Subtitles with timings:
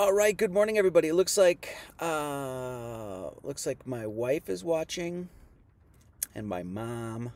[0.00, 1.08] All right, good morning, everybody.
[1.08, 5.28] It looks like uh, looks like my wife is watching,
[6.34, 7.32] and my mom.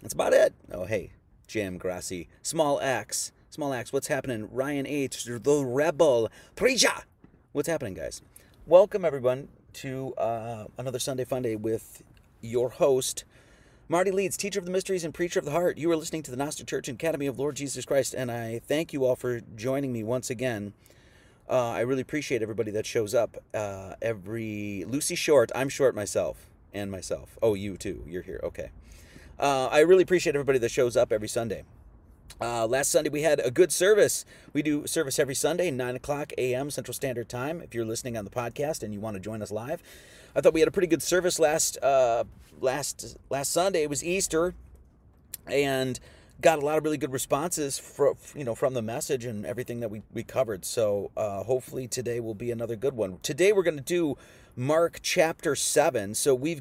[0.00, 0.54] That's about it.
[0.70, 1.14] Oh, hey,
[1.48, 3.92] Jam Grassi, Small Axe, Small Axe.
[3.92, 4.50] What's happening?
[4.52, 7.02] Ryan H, the Rebel, Preacher.
[7.50, 8.22] What's happening, guys?
[8.64, 12.04] Welcome everyone to uh, another Sunday Fun Day with
[12.40, 13.24] your host,
[13.88, 15.76] Marty Leeds, teacher of the mysteries and preacher of the heart.
[15.76, 18.60] You are listening to the Gnostic Church and Academy of Lord Jesus Christ, and I
[18.60, 20.74] thank you all for joining me once again.
[21.48, 23.42] Uh, I really appreciate everybody that shows up.
[23.52, 27.38] Uh, every Lucy Short, I'm short myself, and myself.
[27.42, 28.04] Oh, you too.
[28.06, 28.40] You're here.
[28.42, 28.70] Okay.
[29.38, 31.64] Uh, I really appreciate everybody that shows up every Sunday.
[32.40, 34.24] Uh, last Sunday we had a good service.
[34.52, 36.70] We do service every Sunday, 9 o'clock a.m.
[36.70, 37.60] Central Standard Time.
[37.60, 39.82] If you're listening on the podcast and you want to join us live,
[40.34, 42.24] I thought we had a pretty good service last uh,
[42.60, 43.82] last last Sunday.
[43.82, 44.54] It was Easter,
[45.46, 46.00] and
[46.42, 49.80] got a lot of really good responses from you know from the message and everything
[49.80, 50.64] that we, we covered.
[50.64, 53.18] So uh, hopefully today will be another good one.
[53.22, 54.18] Today we're going to do
[54.54, 56.60] mark chapter 7 so we've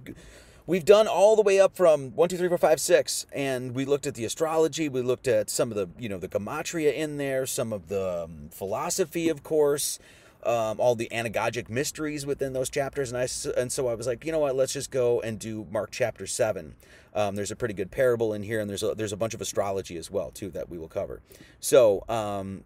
[0.66, 3.84] we've done all the way up from 1 2 3 4 5 6 and we
[3.84, 4.88] looked at the astrology.
[4.88, 8.25] We looked at some of the you know the gematria in there some of the
[8.25, 9.98] um, philosophy of course
[10.44, 13.28] um, all the anagogic mysteries within those chapters, and I
[13.59, 16.25] and so I was like, you know what, let's just go and do Mark chapter
[16.25, 16.75] seven.
[17.13, 19.41] Um, there's a pretty good parable in here, and there's a, there's a bunch of
[19.41, 21.22] astrology as well too that we will cover.
[21.59, 22.63] So um,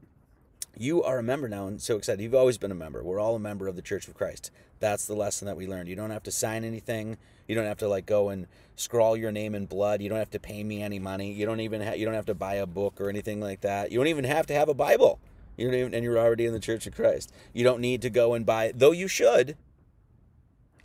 [0.78, 2.22] you are a member now, and so excited.
[2.22, 3.04] You've always been a member.
[3.04, 4.52] We're all a member of the Church of Christ.
[4.80, 5.88] That's the lesson that we learned.
[5.88, 7.18] You don't have to sign anything.
[7.48, 10.02] You don't have to like go and scrawl your name in blood.
[10.02, 11.32] You don't have to pay me any money.
[11.32, 13.92] You don't even you don't have to buy a book or anything like that.
[13.92, 15.20] You don't even have to have a Bible.
[15.58, 17.32] Even, and you're already in the Church of Christ.
[17.54, 19.58] You don't need to go and buy, though you should.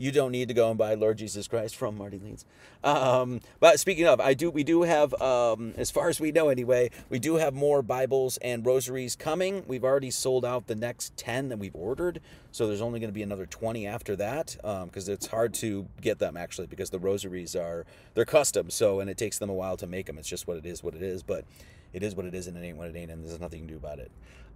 [0.00, 2.46] You don't need to go and buy Lord Jesus Christ from Marty Leeds.
[2.82, 4.50] Um, but speaking of, I do.
[4.50, 8.38] We do have, um, as far as we know anyway, we do have more Bibles
[8.38, 9.62] and rosaries coming.
[9.66, 13.14] We've already sold out the next ten that we've ordered, so there's only going to
[13.14, 16.98] be another twenty after that because um, it's hard to get them actually because the
[16.98, 20.16] rosaries are they're custom, so and it takes them a while to make them.
[20.16, 21.22] It's just what it is, what it is.
[21.22, 21.44] But
[21.92, 23.66] it is what it is, and it ain't what it ain't, and there's nothing you
[23.66, 24.10] can do about it.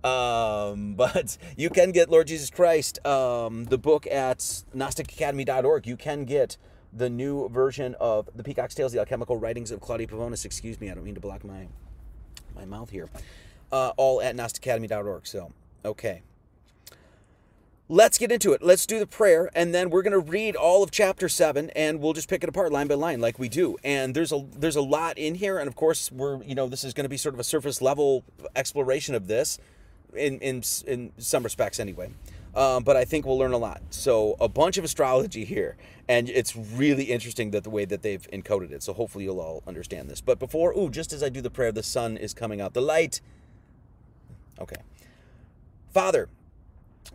[0.05, 5.87] Um, but you can get Lord Jesus Christ, um, the book at GnosticAcademy.org.
[5.87, 6.57] You can get
[6.93, 10.45] the new version of the Peacock's Tales, the alchemical writings of Claudia Pavonis.
[10.45, 11.67] Excuse me, I don't mean to block my
[12.55, 13.09] my mouth here.
[13.73, 15.27] Uh, all at GnosticAcademy.org.
[15.27, 15.53] So,
[15.85, 16.23] okay
[17.89, 18.63] let's get into it.
[18.63, 22.01] Let's do the prayer, and then we're going to read all of chapter seven, and
[22.01, 23.77] we'll just pick it apart line by line, like we do.
[23.85, 26.85] And there's a there's a lot in here, and of course, we're you know this
[26.85, 28.25] is going to be sort of a surface level
[28.57, 29.59] exploration of this,
[30.17, 32.11] in in in some respects anyway.
[32.55, 33.83] Um, but I think we'll learn a lot.
[33.91, 35.77] So a bunch of astrology here,
[36.09, 38.83] and it's really interesting that the way that they've encoded it.
[38.83, 40.21] So hopefully you'll all understand this.
[40.21, 42.73] But before, ooh, just as I do the prayer, the sun is coming out.
[42.73, 43.21] The light.
[44.61, 44.77] Okay.
[45.93, 46.29] Father,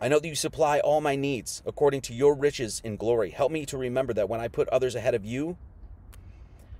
[0.00, 3.30] I know that you supply all my needs according to your riches in glory.
[3.30, 5.56] Help me to remember that when I put others ahead of you,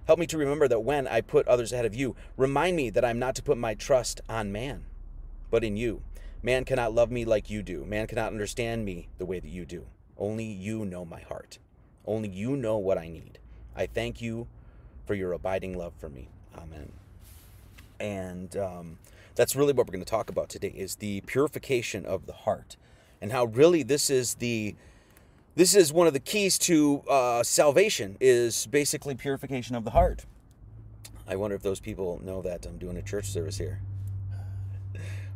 [0.07, 3.05] help me to remember that when I put others ahead of you, remind me that
[3.05, 4.85] I'm not to put my trust on man,
[5.51, 6.03] but in you.
[6.43, 7.85] Man cannot love me like you do.
[7.85, 9.87] Man cannot understand me the way that you do.
[10.17, 11.59] Only you know my heart.
[12.07, 13.39] Only you know what I need.
[13.77, 14.47] I thank you
[15.07, 16.29] for your abiding love for me.
[16.57, 16.93] Amen.
[17.99, 18.99] And um,
[19.35, 22.77] that's really what we're going to talk about today is the purification of the heart
[23.21, 24.75] and how really this is the
[25.55, 30.25] this is one of the keys to uh, salvation is basically purification of the heart
[31.29, 33.81] i wonder if those people know that i'm doing a church service here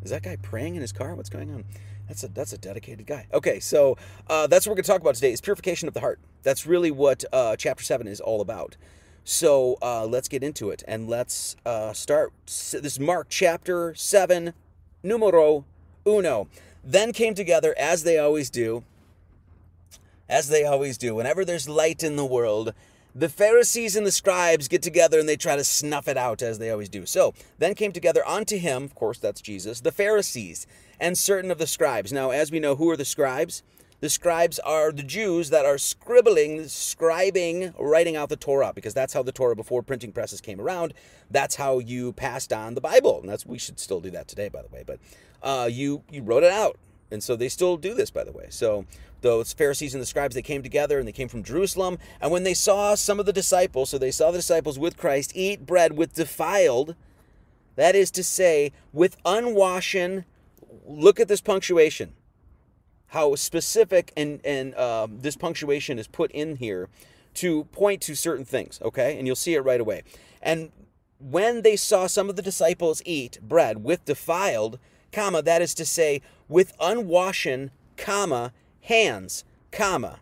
[0.04, 1.14] is that guy praying in his car?
[1.14, 1.64] What's going on?
[2.08, 3.26] That's a that's a dedicated guy.
[3.32, 3.96] Okay so
[4.28, 6.20] uh, that's what we're going to talk about today is purification of the heart.
[6.42, 8.76] That's really what uh, chapter 7 is all about.
[9.24, 12.32] So uh, let's get into it and let's uh, start.
[12.44, 14.52] This is mark chapter 7
[15.02, 15.64] numero
[16.06, 16.48] uno.
[16.82, 18.84] Then came together, as they always do,
[20.28, 22.74] as they always do, whenever there's light in the world,
[23.14, 26.58] the Pharisees and the scribes get together and they try to snuff it out, as
[26.58, 27.06] they always do.
[27.06, 30.66] So then came together unto him, of course, that's Jesus, the Pharisees
[30.98, 32.12] and certain of the scribes.
[32.12, 33.62] Now, as we know, who are the scribes?
[34.00, 39.14] The scribes are the Jews that are scribbling, scribing, writing out the Torah, because that's
[39.14, 40.92] how the Torah before printing presses came around.
[41.30, 44.48] That's how you passed on the Bible, and that's we should still do that today,
[44.48, 44.84] by the way.
[44.86, 44.98] But
[45.42, 46.76] uh, you you wrote it out,
[47.14, 48.48] and so they still do this, by the way.
[48.50, 48.84] So
[49.22, 51.98] those Pharisees and the scribes they came together, and they came from Jerusalem.
[52.20, 55.32] And when they saw some of the disciples, so they saw the disciples with Christ
[55.34, 56.94] eat bread with defiled,
[57.76, 60.24] that is to say, with unwashen.
[60.86, 62.12] Look at this punctuation
[63.14, 66.88] how specific and and um, this punctuation is put in here
[67.32, 68.80] to point to certain things.
[68.82, 70.02] Okay, and you'll see it right away.
[70.42, 70.72] And
[71.18, 74.78] when they saw some of the disciples eat bread with defiled,
[75.14, 78.52] comma, that is to say, with unwashen, comma,
[78.82, 80.18] hands, comma.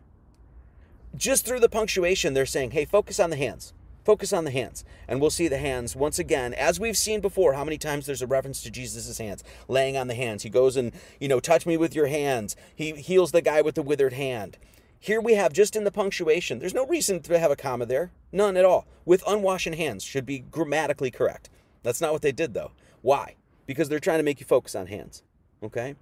[1.16, 3.72] Just through the punctuation, they're saying, hey, focus on the hands.
[4.04, 4.84] Focus on the hands.
[5.06, 8.22] And we'll see the hands once again, as we've seen before, how many times there's
[8.22, 10.42] a reference to Jesus' hands, laying on the hands.
[10.42, 12.56] He goes and, you know, touch me with your hands.
[12.74, 14.58] He heals the guy with the withered hand.
[14.98, 18.12] Here we have just in the punctuation, there's no reason to have a comma there.
[18.30, 18.86] None at all.
[19.04, 21.48] With unwashen hands should be grammatically correct.
[21.82, 22.72] That's not what they did, though.
[23.02, 23.34] Why?
[23.72, 25.22] Because they're trying to make you focus on hands.
[25.62, 25.94] Okay?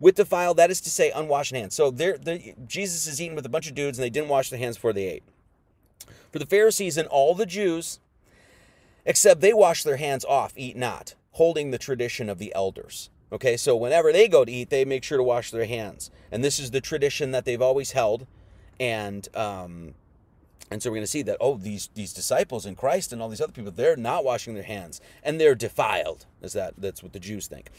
[0.00, 1.74] With defiled, that is to say, unwashed hands.
[1.74, 4.50] So they're, they're, Jesus is eating with a bunch of dudes and they didn't wash
[4.50, 5.24] their hands before they ate.
[6.32, 8.00] For the Pharisees and all the Jews,
[9.04, 13.10] except they wash their hands off, eat not, holding the tradition of the elders.
[13.30, 16.10] Okay, so whenever they go to eat, they make sure to wash their hands.
[16.32, 18.26] And this is the tradition that they've always held.
[18.80, 19.94] And um,
[20.70, 23.28] and so we're going to see that oh these these disciples in Christ and all
[23.28, 26.26] these other people they're not washing their hands and they're defiled.
[26.42, 27.70] Is that that's what the Jews think.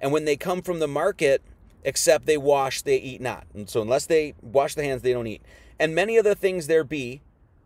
[0.00, 1.42] And when they come from the market,
[1.82, 3.46] except they wash, they eat not.
[3.54, 5.42] And so unless they wash their hands, they don't eat.
[5.78, 7.22] And many other things there be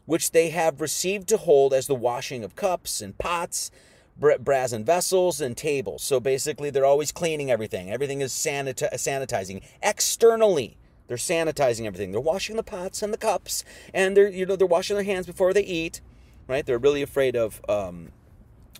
[0.08, 3.70] which they have received to hold as the washing of cups and pots,
[4.19, 6.02] brazen vessels, and tables.
[6.02, 7.90] So basically, they're always cleaning everything.
[7.90, 10.78] Everything is sanita- sanitizing externally.
[11.08, 12.12] They're sanitizing everything.
[12.12, 15.26] They're washing the pots and the cups, and they're you know they're washing their hands
[15.26, 16.00] before they eat.
[16.46, 16.64] Right?
[16.64, 18.12] They're really afraid of um,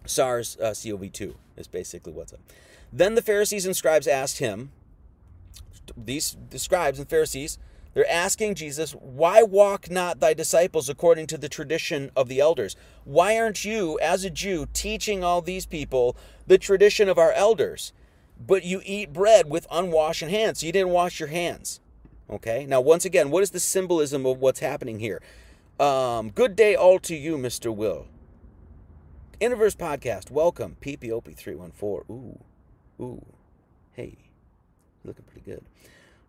[0.07, 1.31] SARS-CoV-2.
[1.31, 2.41] Uh, is basically what's up.
[2.91, 4.71] Then the Pharisees and scribes asked him.
[5.97, 7.59] These the scribes and Pharisees
[7.99, 12.77] they're asking Jesus, Why walk not thy disciples according to the tradition of the elders?
[13.05, 16.17] Why aren't you, as a Jew, teaching all these people
[16.47, 17.93] the tradition of our elders?
[18.39, 20.61] But you eat bread with unwashed hands.
[20.61, 21.81] So you didn't wash your hands.
[22.31, 22.67] Okay?
[22.67, 25.23] Now, once again, what is the symbolism of what's happening here?
[25.81, 27.75] Um, good day all to you, Mr.
[27.75, 28.07] Will.
[29.41, 30.77] Interverse Podcast, welcome.
[30.81, 32.11] PPOP314.
[32.11, 32.41] Ooh,
[33.01, 33.25] ooh,
[33.93, 34.17] hey,
[35.05, 35.65] looking pretty good.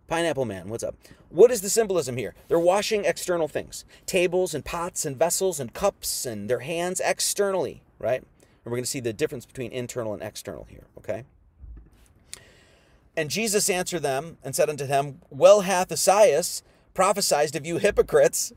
[0.08, 0.96] Pineapple Man, what's up?
[1.30, 2.34] What is the symbolism here?
[2.48, 7.82] They're washing external things tables and pots and vessels and cups and their hands externally,
[7.98, 8.22] right?
[8.22, 11.24] And we're going to see the difference between internal and external here, okay?
[13.20, 16.64] And Jesus answered them and said unto them, Well hath Esaias
[16.94, 18.54] prophesied of you hypocrites,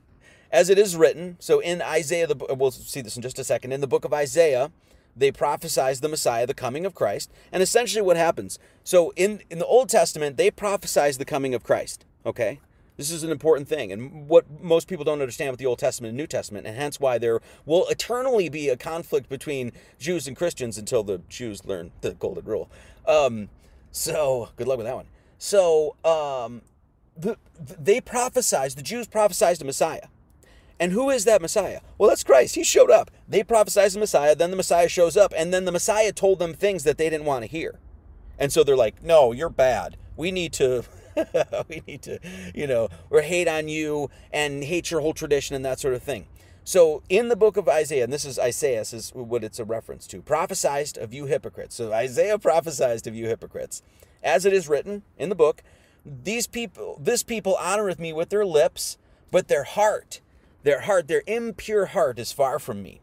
[0.53, 1.37] as it is written.
[1.41, 3.73] So in Isaiah, the, we'll see this in just a second.
[3.73, 4.71] In the book of Isaiah,
[5.17, 7.33] they prophesied the Messiah, the coming of Christ.
[7.51, 11.65] And essentially what happens, so in, in the Old Testament, they prophesied the coming of
[11.65, 12.61] Christ, okay?
[12.97, 16.11] This is an important thing, and what most people don't understand with the Old Testament
[16.11, 20.37] and New Testament, and hence why there will eternally be a conflict between Jews and
[20.37, 22.71] Christians until the Jews learn the Golden Rule.
[23.09, 23.49] Um,
[23.93, 25.07] so, good luck with that one.
[25.39, 26.63] So, um,
[27.17, 30.09] the, they prophesied, the Jews prophesied the Messiah.
[30.81, 31.81] And who is that Messiah?
[31.97, 32.57] Well, that's Christ.
[32.57, 33.11] He showed up.
[33.29, 36.55] They prophesied the Messiah, then the Messiah shows up, and then the Messiah told them
[36.55, 37.79] things that they didn't want to hear.
[38.39, 39.97] And so they're like, no, you're bad.
[40.17, 40.85] We need to.
[41.69, 42.19] we need to,
[42.55, 46.03] you know, or hate on you and hate your whole tradition and that sort of
[46.03, 46.27] thing.
[46.65, 49.65] So in the book of Isaiah, and this is Isaiah, this is what it's a
[49.65, 51.75] reference to, prophesied of you hypocrites.
[51.75, 53.83] So Isaiah prophesied of you hypocrites.
[54.23, 55.63] As it is written in the book,
[56.05, 58.97] these people, this people honoreth me with their lips,
[59.31, 60.21] but their heart
[60.63, 63.01] their heart, their impure heart is far from me.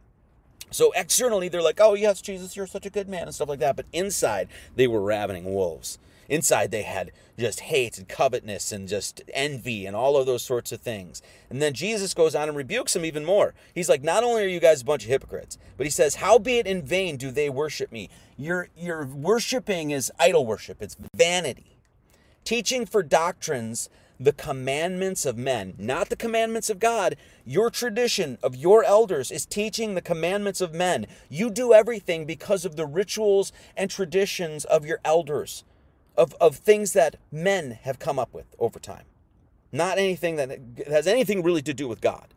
[0.71, 3.59] So externally, they're like, oh, yes, Jesus, you're such a good man and stuff like
[3.59, 3.75] that.
[3.75, 5.97] But inside, they were ravening wolves.
[6.29, 10.71] Inside, they had just hate and covetousness and just envy and all of those sorts
[10.71, 11.21] of things.
[11.49, 13.53] And then Jesus goes on and rebukes them even more.
[13.73, 16.67] He's like, not only are you guys a bunch of hypocrites, but he says, howbeit
[16.67, 18.09] in vain do they worship me.
[18.37, 21.77] Your, your worshiping is idol worship, it's vanity.
[22.43, 27.15] Teaching for doctrines the commandments of men, not the commandments of God.
[27.45, 31.07] Your tradition of your elders is teaching the commandments of men.
[31.29, 35.63] You do everything because of the rituals and traditions of your elders,
[36.19, 39.05] of, of things that men have come up with over time,
[39.71, 42.33] not anything that has anything really to do with God.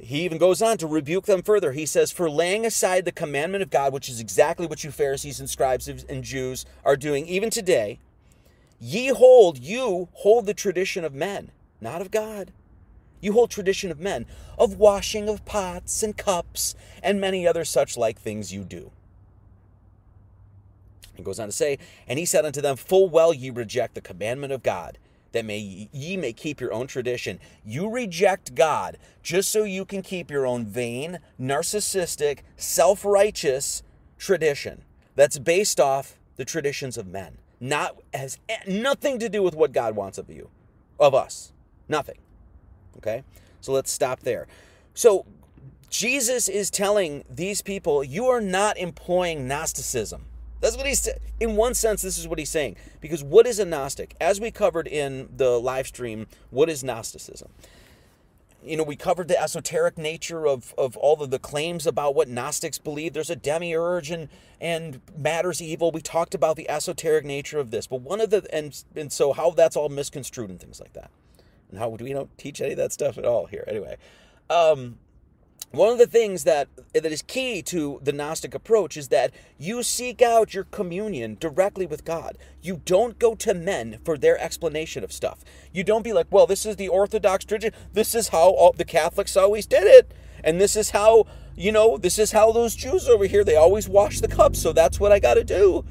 [0.00, 1.72] He even goes on to rebuke them further.
[1.72, 5.40] He says, For laying aside the commandment of God, which is exactly what you Pharisees
[5.40, 7.98] and scribes and Jews are doing even today,
[8.78, 12.52] Ye hold, you hold the tradition of men, not of God.
[13.20, 14.26] You hold tradition of men,
[14.56, 18.92] of washing of pots and cups, and many other such like things you do.
[21.18, 24.00] He goes on to say, And he said unto them, Full well ye reject the
[24.00, 24.96] commandment of God,
[25.32, 25.58] that may
[25.92, 27.38] ye may keep your own tradition.
[27.64, 33.82] You reject God just so you can keep your own vain, narcissistic, self-righteous
[34.16, 34.84] tradition
[35.16, 39.96] that's based off the traditions of men not has nothing to do with what God
[39.96, 40.48] wants of you,
[40.98, 41.52] of us.
[41.88, 42.18] Nothing.
[42.98, 43.24] Okay?
[43.60, 44.46] So let's stop there.
[44.94, 45.26] So
[45.90, 50.26] Jesus is telling these people, you are not employing Gnosticism.
[50.60, 53.64] That's what he's in one sense this is what he's saying because what is a
[53.64, 54.16] gnostic?
[54.20, 57.50] As we covered in the live stream, what is gnosticism?
[58.64, 62.28] You know, we covered the esoteric nature of, of all of the claims about what
[62.28, 63.12] Gnostics believe.
[63.12, 64.28] There's a demiurge and
[64.60, 65.92] and matter's evil.
[65.92, 69.32] We talked about the esoteric nature of this, but one of the and and so
[69.32, 71.10] how that's all misconstrued and things like that,
[71.70, 73.96] and how we don't teach any of that stuff at all here anyway.
[74.50, 74.98] Um,
[75.70, 79.32] one of the things that eh, that is key to the gnostic approach is that
[79.58, 82.38] you seek out your communion directly with god.
[82.62, 85.44] You don't go to men for their explanation of stuff.
[85.72, 87.78] You don't be like well this is the orthodox tradition.
[87.92, 90.12] This is how all the catholics always did it.
[90.42, 93.90] And this is how you know this is how those jews over here they always
[93.90, 95.84] wash the cups so that's what i got to do.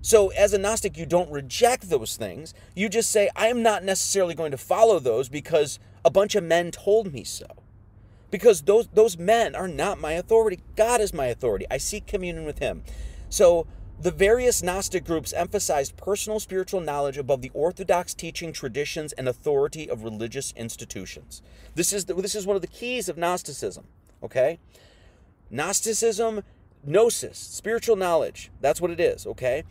[0.00, 2.54] So as a gnostic you don't reject those things.
[2.76, 6.44] You just say i am not necessarily going to follow those because a bunch of
[6.44, 7.61] men told me so
[8.32, 10.58] because those those men are not my authority.
[10.74, 11.66] God is my authority.
[11.70, 12.82] I seek communion with him.
[13.28, 13.68] So
[14.00, 19.88] the various Gnostic groups emphasized personal spiritual knowledge above the orthodox teaching traditions and authority
[19.88, 21.40] of religious institutions.
[21.76, 23.84] This is the, this is one of the keys of Gnosticism,
[24.20, 24.58] okay?
[25.50, 26.42] Gnosticism,
[26.84, 28.50] gnosis, spiritual knowledge.
[28.60, 29.62] That's what it is, okay?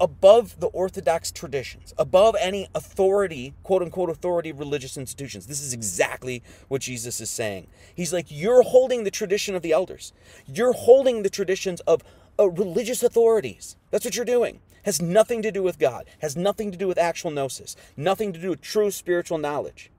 [0.00, 5.46] Above the orthodox traditions, above any authority, quote unquote, authority of religious institutions.
[5.46, 7.66] This is exactly what Jesus is saying.
[7.94, 10.12] He's like, You're holding the tradition of the elders,
[10.46, 12.02] you're holding the traditions of
[12.38, 13.76] uh, religious authorities.
[13.90, 14.60] That's what you're doing.
[14.84, 18.40] Has nothing to do with God, has nothing to do with actual gnosis, nothing to
[18.40, 19.90] do with true spiritual knowledge.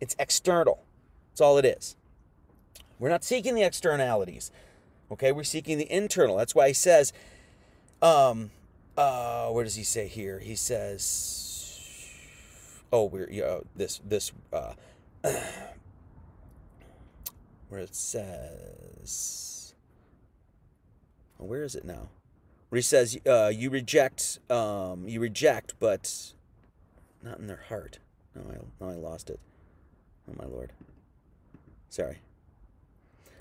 [0.00, 0.84] It's external.
[1.30, 1.96] That's all it is.
[2.98, 4.50] We're not seeking the externalities.
[5.10, 6.36] Okay, we're seeking the internal.
[6.36, 7.12] That's why he says,
[8.02, 8.50] um,
[8.96, 10.38] uh, does he say here?
[10.38, 12.08] He says,
[12.92, 14.74] "Oh, we're you know, this this uh,
[17.68, 19.74] where it says,
[21.40, 22.08] oh, where is it now?
[22.68, 26.32] Where he says, uh, "You reject, um, you reject, but
[27.22, 27.98] not in their heart."
[28.34, 29.40] No, I, no, I lost it.
[30.28, 30.72] Oh my lord.
[31.88, 32.18] Sorry.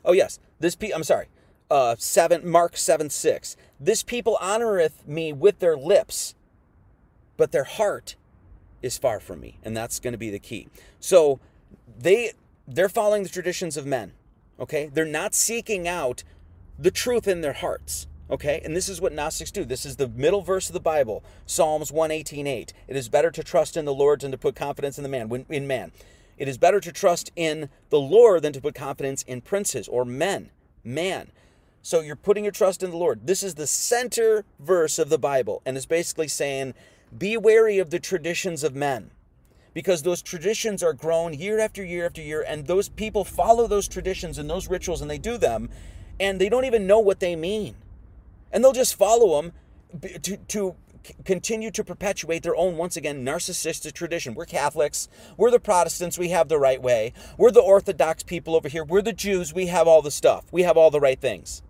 [0.05, 1.27] Oh yes, this pe- I'm sorry
[1.70, 3.55] uh, 7 Mark 7 6.
[3.79, 6.36] This people honoreth me with their lips,
[7.38, 8.15] but their heart
[8.82, 9.58] is far from me.
[9.63, 10.67] And that's going to be the key.
[11.00, 11.39] So
[11.98, 12.34] they
[12.67, 14.13] they're following the traditions of men.
[14.60, 14.89] Okay?
[14.93, 16.24] They're not seeking out
[16.77, 18.08] the truth in their hearts.
[18.29, 18.62] Okay?
[18.63, 19.65] And this is what Gnostics do.
[19.65, 22.74] This is the middle verse of the Bible, Psalms 118:8.
[22.88, 25.46] It is better to trust in the Lord than to put confidence in the man,
[25.50, 25.91] in man.
[26.38, 30.03] It is better to trust in the Lord than to put confidence in princes or
[30.03, 30.50] men.
[30.84, 31.32] Man.
[31.85, 33.27] So you're putting your trust in the Lord.
[33.27, 36.75] This is the center verse of the Bible, and it's basically saying,
[37.15, 39.11] be wary of the traditions of men.
[39.73, 43.89] Because those traditions are grown year after year after year, and those people follow those
[43.89, 45.69] traditions and those rituals and they do them,
[46.21, 47.75] and they don't even know what they mean.
[48.53, 49.51] And they'll just follow them
[50.21, 50.75] to, to
[51.25, 54.35] continue to perpetuate their own, once again, narcissistic tradition.
[54.35, 55.09] We're Catholics.
[55.35, 56.17] We're the Protestants.
[56.17, 57.11] We have the right way.
[57.37, 58.85] We're the Orthodox people over here.
[58.85, 59.53] We're the Jews.
[59.53, 60.45] We have all the stuff.
[60.49, 61.61] We have all the right things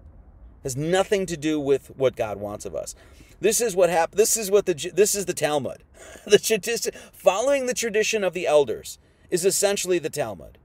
[0.64, 2.96] has nothing to do with what God wants of us.
[3.40, 4.20] This is what happened.
[4.20, 5.84] This is what the this is the Talmud.
[6.26, 8.98] The tradition, following the tradition of the elders
[9.30, 10.58] is essentially the Talmud.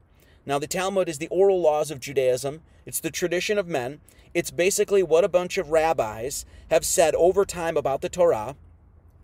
[0.47, 2.61] Now, the Talmud is the oral laws of Judaism.
[2.87, 4.01] It's the tradition of men.
[4.35, 8.57] It's basically what a bunch of rabbis have said over time about the Torah,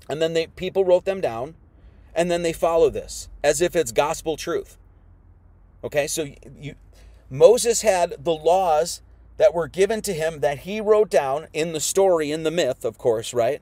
[0.08, 1.54] and then they people wrote them down,
[2.14, 4.76] and then they follow this as if it's gospel truth.
[5.82, 6.28] Okay, so
[6.58, 6.74] you
[7.30, 9.02] Moses had the laws
[9.36, 12.84] that were given to him that he wrote down in the story, in the myth,
[12.84, 13.60] of course, right?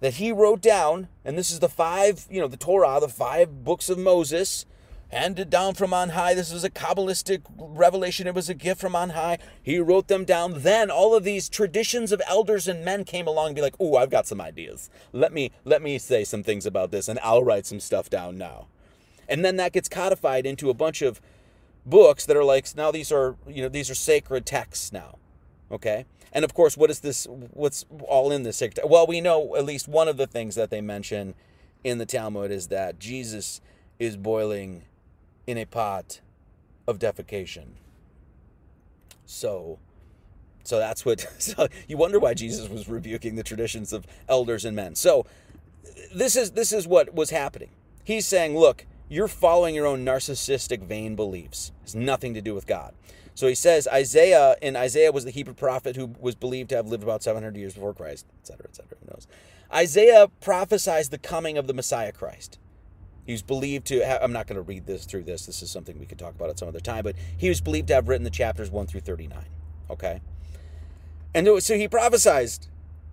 [0.00, 3.64] That he wrote down, and this is the five, you know, the Torah, the five
[3.64, 4.66] books of Moses,
[5.08, 6.34] handed down from on high.
[6.34, 8.26] This was a Kabbalistic revelation.
[8.26, 9.38] It was a gift from on high.
[9.62, 10.62] He wrote them down.
[10.62, 13.96] Then all of these traditions of elders and men came along and be like, "Oh,
[13.96, 14.90] I've got some ideas.
[15.12, 18.36] Let me let me say some things about this, and I'll write some stuff down
[18.36, 18.66] now."
[19.28, 21.20] And then that gets codified into a bunch of
[21.86, 25.18] books that are like now these are you know these are sacred texts now
[25.70, 26.04] okay?
[26.32, 29.64] And of course what is this what's all in this sacred well we know at
[29.64, 31.34] least one of the things that they mention
[31.82, 33.60] in the talmud is that jesus
[33.98, 34.82] is boiling
[35.46, 36.20] in a pot
[36.86, 37.66] of defecation.
[39.26, 39.78] So
[40.62, 44.76] so that's what so you wonder why jesus was rebuking the traditions of elders and
[44.76, 44.94] men.
[44.94, 45.26] So
[46.14, 47.70] this is this is what was happening.
[48.02, 51.72] He's saying look you're following your own narcissistic, vain beliefs.
[51.82, 52.94] It's nothing to do with God.
[53.34, 56.86] So he says Isaiah, and Isaiah was the Hebrew prophet who was believed to have
[56.86, 58.96] lived about 700 years before Christ, etc., etc.
[59.00, 59.26] Who knows?
[59.72, 62.58] Isaiah prophesied the coming of the Messiah Christ.
[63.26, 65.46] He was believed to have, I'm not going to read this through this.
[65.46, 67.88] This is something we could talk about at some other time, but he was believed
[67.88, 69.38] to have written the chapters 1 through 39.
[69.90, 70.20] Okay?
[71.34, 72.50] And so he prophesied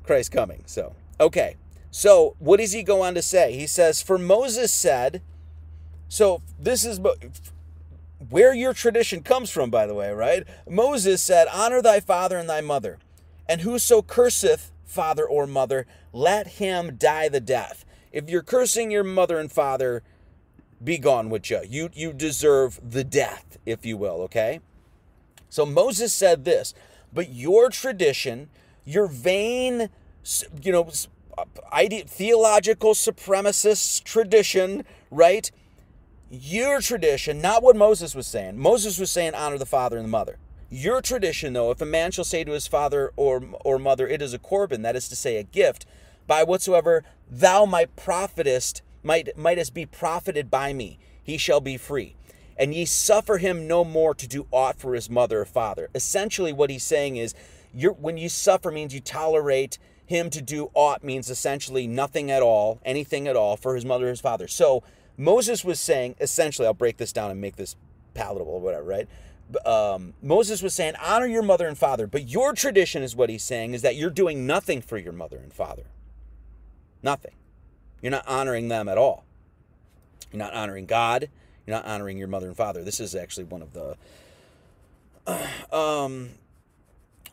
[0.03, 0.63] Christ coming.
[0.65, 1.55] So, okay.
[1.89, 3.53] So, what does he go on to say?
[3.53, 5.21] He says, For Moses said,
[6.11, 6.99] so this is
[8.29, 10.45] where your tradition comes from, by the way, right?
[10.69, 12.97] Moses said, Honor thy father and thy mother,
[13.47, 17.85] and whoso curseth father or mother, let him die the death.
[18.11, 20.03] If you're cursing your mother and father,
[20.83, 21.61] be gone with you.
[21.65, 24.59] You you deserve the death, if you will, okay?
[25.47, 26.73] So Moses said this,
[27.13, 28.49] but your tradition,
[28.83, 29.89] your vain,
[30.61, 30.91] you know,
[31.37, 35.49] uh, ide- theological supremacist tradition, right?
[36.33, 38.57] Your tradition, not what Moses was saying.
[38.57, 40.38] Moses was saying honor the father and the mother.
[40.69, 44.21] Your tradition, though, if a man shall say to his father or, or mother, it
[44.21, 45.85] is a Corban, that is to say, a gift,
[46.27, 52.15] by whatsoever thou might profitest, might mightest be profited by me, he shall be free.
[52.57, 55.89] And ye suffer him no more to do aught for his mother or father.
[55.93, 57.35] Essentially, what he's saying is,
[57.74, 62.41] you're, when you suffer means you tolerate him to do aught means essentially nothing at
[62.41, 64.48] all, anything at all for his mother or his father.
[64.48, 64.81] So
[65.22, 67.75] Moses was saying, essentially, I'll break this down and make this
[68.16, 69.07] palatable or whatever, right?
[69.66, 72.07] Um, Moses was saying, honor your mother and father.
[72.07, 75.38] But your tradition is what he's saying is that you're doing nothing for your mother
[75.38, 75.84] and father.
[77.03, 77.34] Nothing.
[78.01, 79.24] You're not honoring them at all.
[80.31, 81.29] You're not honoring God.
[81.68, 82.84] You're not honoring your mother and father.
[82.84, 83.98] This is actually one of the
[85.75, 86.31] um,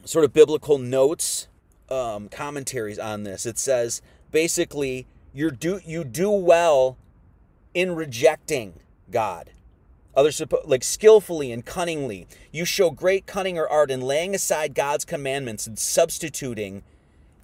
[0.05, 1.49] sort of biblical notes,
[1.89, 3.47] um, commentaries on this.
[3.47, 6.99] It says basically, you do you do well
[7.75, 8.75] in rejecting
[9.11, 9.51] God.
[10.15, 12.27] Others like skillfully and cunningly.
[12.51, 16.83] You show great cunning or art in laying aside God's commandments and substituting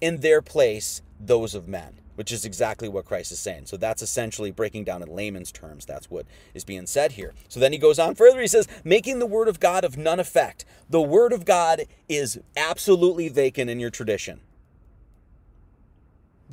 [0.01, 3.67] in their place those of men, which is exactly what Christ is saying.
[3.67, 5.85] So that's essentially breaking down in layman's terms.
[5.85, 7.33] That's what is being said here.
[7.47, 8.41] So then he goes on further.
[8.41, 10.65] He says, making the word of God of none effect.
[10.89, 14.41] The word of God is absolutely vacant in your tradition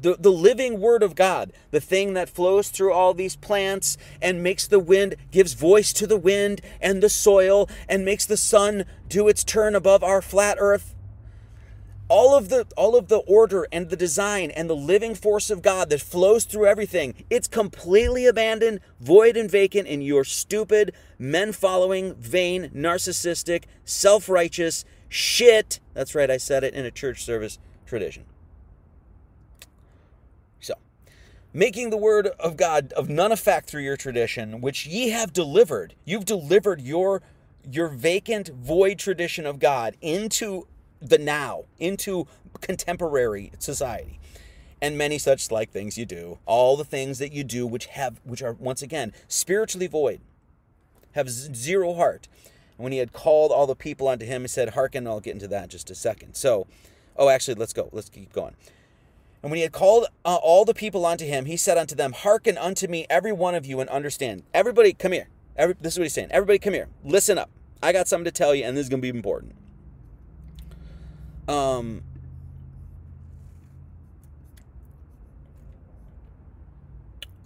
[0.03, 4.43] the, the living word of God, the thing that flows through all these plants and
[4.43, 8.85] makes the wind, gives voice to the wind and the soil, and makes the sun
[9.09, 10.95] do its turn above our flat earth.
[12.09, 15.63] All of the all of the order and the design and the living force of
[15.63, 21.53] God that flows through everything, it's completely abandoned, void and vacant in your stupid, men
[21.53, 25.81] following, vain, narcissistic, self-righteous shit.
[25.95, 28.25] That's right, I said it in a church service tradition.
[31.53, 35.95] Making the word of God of none effect through your tradition, which ye have delivered.
[36.05, 37.23] You've delivered your
[37.71, 40.67] your vacant void tradition of God into
[41.01, 42.27] the now, into
[42.61, 44.19] contemporary society.
[44.81, 46.39] And many such like things you do.
[46.45, 50.21] All the things that you do which have which are once again spiritually void,
[51.13, 52.27] have zero heart.
[52.77, 55.35] And when he had called all the people unto him, he said, Hearken, I'll get
[55.35, 56.35] into that in just a second.
[56.35, 56.67] So,
[57.17, 57.91] oh actually let's go.
[57.93, 58.57] Let's keep going.
[59.43, 62.13] And when he had called uh, all the people unto him, he said unto them,
[62.13, 64.45] Hearken unto me, every one of you, and understand.
[64.55, 65.29] Everybody, come here.
[65.57, 66.29] Every, this is what he's saying.
[66.31, 66.89] Everybody, come here.
[67.05, 67.51] Listen up.
[67.83, 69.57] I got something to tell you, and this is going to be important.
[71.49, 72.03] Um,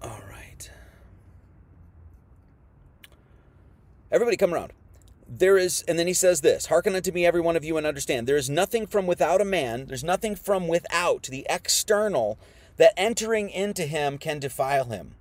[0.03, 0.71] all right.
[4.13, 4.73] Everybody, come around
[5.29, 7.87] there is, and then he says this Hearken unto me, every one of you, and
[7.87, 8.27] understand.
[8.27, 12.39] There is nothing from without a man, there's nothing from without, the external,
[12.77, 15.15] that entering into him can defile him.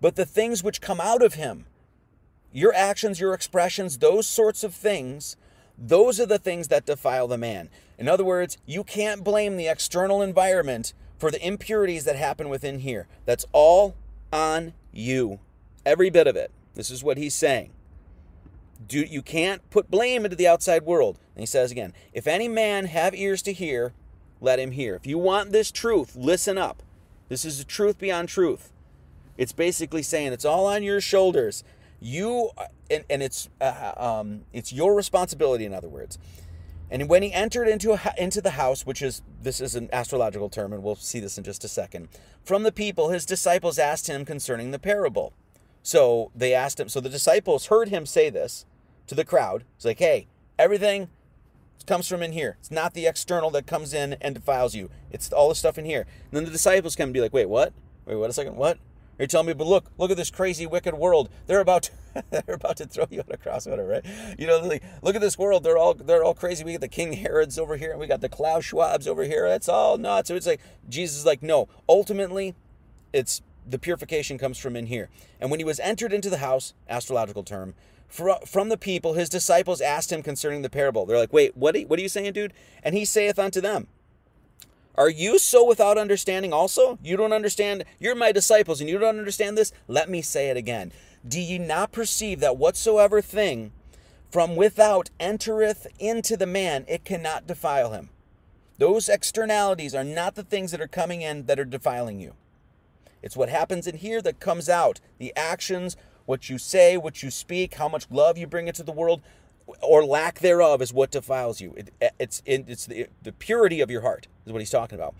[0.00, 1.66] But the things which come out of him,
[2.52, 5.36] your actions, your expressions, those sorts of things,
[5.76, 7.68] those are the things that defile the man.
[7.98, 12.80] In other words, you can't blame the external environment for the impurities that happen within
[12.80, 13.08] here.
[13.24, 13.96] That's all
[14.32, 15.40] on you.
[15.84, 16.52] Every bit of it.
[16.74, 17.70] This is what he's saying
[18.88, 21.18] do you can't put blame into the outside world.
[21.34, 23.92] And he says again, if any man have ears to hear,
[24.40, 24.94] let him hear.
[24.96, 26.82] If you want this truth, listen up.
[27.28, 28.72] This is the truth beyond truth.
[29.36, 31.62] It's basically saying it's all on your shoulders.
[32.00, 32.50] You
[32.90, 35.64] and, and it's uh, um, it's your responsibility.
[35.64, 36.18] In other words,
[36.90, 40.48] and when he entered into a, into the house, which is this is an astrological
[40.48, 42.08] term, and we'll see this in just a second.
[42.42, 45.32] From the people, his disciples asked him concerning the parable.
[45.82, 46.88] So they asked him.
[46.88, 48.64] So the disciples heard him say this
[49.08, 49.64] to the crowd.
[49.76, 51.08] It's like, hey, everything
[51.86, 52.56] comes from in here.
[52.60, 54.90] It's not the external that comes in and defiles you.
[55.10, 56.02] It's all the stuff in here.
[56.02, 57.72] And then the disciples come and be like, wait, what?
[58.06, 58.78] Wait, wait a second, what?
[59.18, 61.28] You're telling me, but look, look at this crazy, wicked world.
[61.46, 61.92] They're about to,
[62.30, 64.04] they're about to throw you on a cross, right?
[64.38, 65.64] You know, like, look at this world.
[65.64, 66.62] They're all they're all crazy.
[66.62, 69.48] We got the King Herods over here, and we got the Klaus Schwabs over here.
[69.48, 70.28] That's all nuts.
[70.28, 71.68] So it's like Jesus is like, no.
[71.88, 72.54] Ultimately,
[73.12, 75.10] it's the purification comes from in here.
[75.40, 77.74] And when he was entered into the house, astrological term,
[78.08, 81.06] from the people, his disciples asked him concerning the parable.
[81.06, 82.54] They're like, wait, what are, what are you saying, dude?
[82.82, 83.86] And he saith unto them,
[84.94, 86.98] Are you so without understanding also?
[87.02, 87.84] You don't understand?
[88.00, 89.72] You're my disciples and you don't understand this?
[89.86, 90.92] Let me say it again.
[91.26, 93.72] Do ye not perceive that whatsoever thing
[94.30, 98.10] from without entereth into the man, it cannot defile him?
[98.78, 102.34] Those externalities are not the things that are coming in that are defiling you.
[103.22, 105.00] It's what happens in here that comes out.
[105.18, 105.96] The actions,
[106.28, 109.22] what you say, what you speak, how much love you bring into the world,
[109.80, 111.72] or lack thereof is what defiles you.
[111.74, 115.14] It, it's it's the, the purity of your heart is what he's talking about.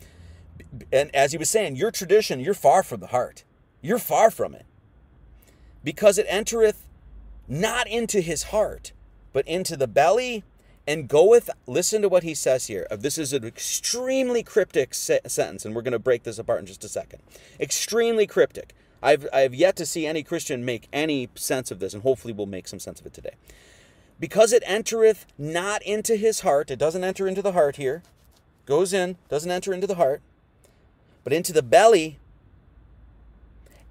[0.92, 3.44] And as he was saying, your tradition, you're far from the heart.
[3.81, 4.66] You're far from it.
[5.83, 6.87] Because it entereth
[7.49, 8.92] not into his heart,
[9.33, 10.44] but into the belly
[10.87, 11.49] and goeth.
[11.66, 12.87] Listen to what he says here.
[12.90, 16.61] Uh, this is an extremely cryptic se- sentence, and we're going to break this apart
[16.61, 17.23] in just a second.
[17.59, 18.75] Extremely cryptic.
[19.02, 22.46] I've, I've yet to see any Christian make any sense of this, and hopefully we'll
[22.46, 23.34] make some sense of it today
[24.20, 28.02] because it entereth not into his heart, it doesn't enter into the heart here,
[28.66, 30.20] goes in, doesn't enter into the heart,
[31.24, 32.18] but into the belly,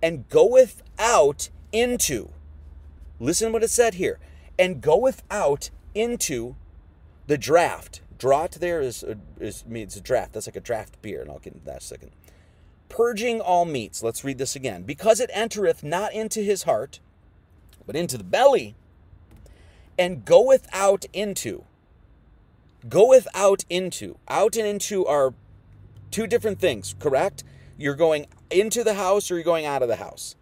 [0.02, 2.30] and goeth out into.
[3.20, 4.20] Listen what it said here.
[4.60, 6.56] And goeth out into
[7.28, 8.02] the draft.
[8.20, 10.34] Draught there is, uh, is means a draft.
[10.34, 12.12] That's like a draft beer, and I'll get into that in a second.
[12.90, 14.02] Purging all meats.
[14.02, 14.84] Let's read this again.
[14.84, 17.00] Because it entereth not into his heart,
[17.86, 18.76] but into the belly,
[19.98, 21.64] and goeth out into.
[22.88, 24.18] Goeth out into.
[24.28, 25.34] Out and into are
[26.12, 27.44] two different things, correct?
[27.78, 30.36] You're going into the house or you're going out of the house.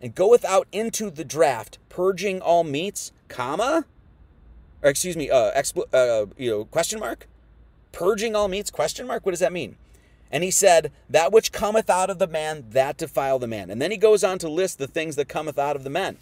[0.00, 3.86] And goeth out into the draft, purging all meats, comma,
[4.82, 7.26] or excuse me, uh, expl- uh, you know, question mark,
[7.92, 9.24] purging all meats, question mark.
[9.24, 9.76] What does that mean?
[10.34, 13.70] And he said, That which cometh out of the man, that defile the man.
[13.70, 16.18] And then he goes on to list the things that cometh out of the men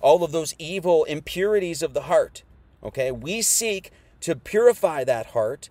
[0.00, 2.44] all of those evil impurities of the heart.
[2.84, 3.90] Okay, we seek
[4.20, 5.70] to purify that heart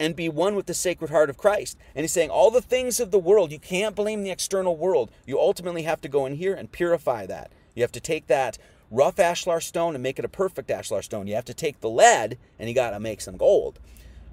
[0.00, 1.76] and be one with the sacred heart of Christ.
[1.94, 5.10] And he's saying all the things of the world, you can't blame the external world.
[5.26, 7.50] You ultimately have to go in here and purify that.
[7.74, 8.56] You have to take that
[8.90, 11.26] rough ashlar stone and make it a perfect ashlar stone.
[11.26, 13.78] You have to take the lead and you got to make some gold.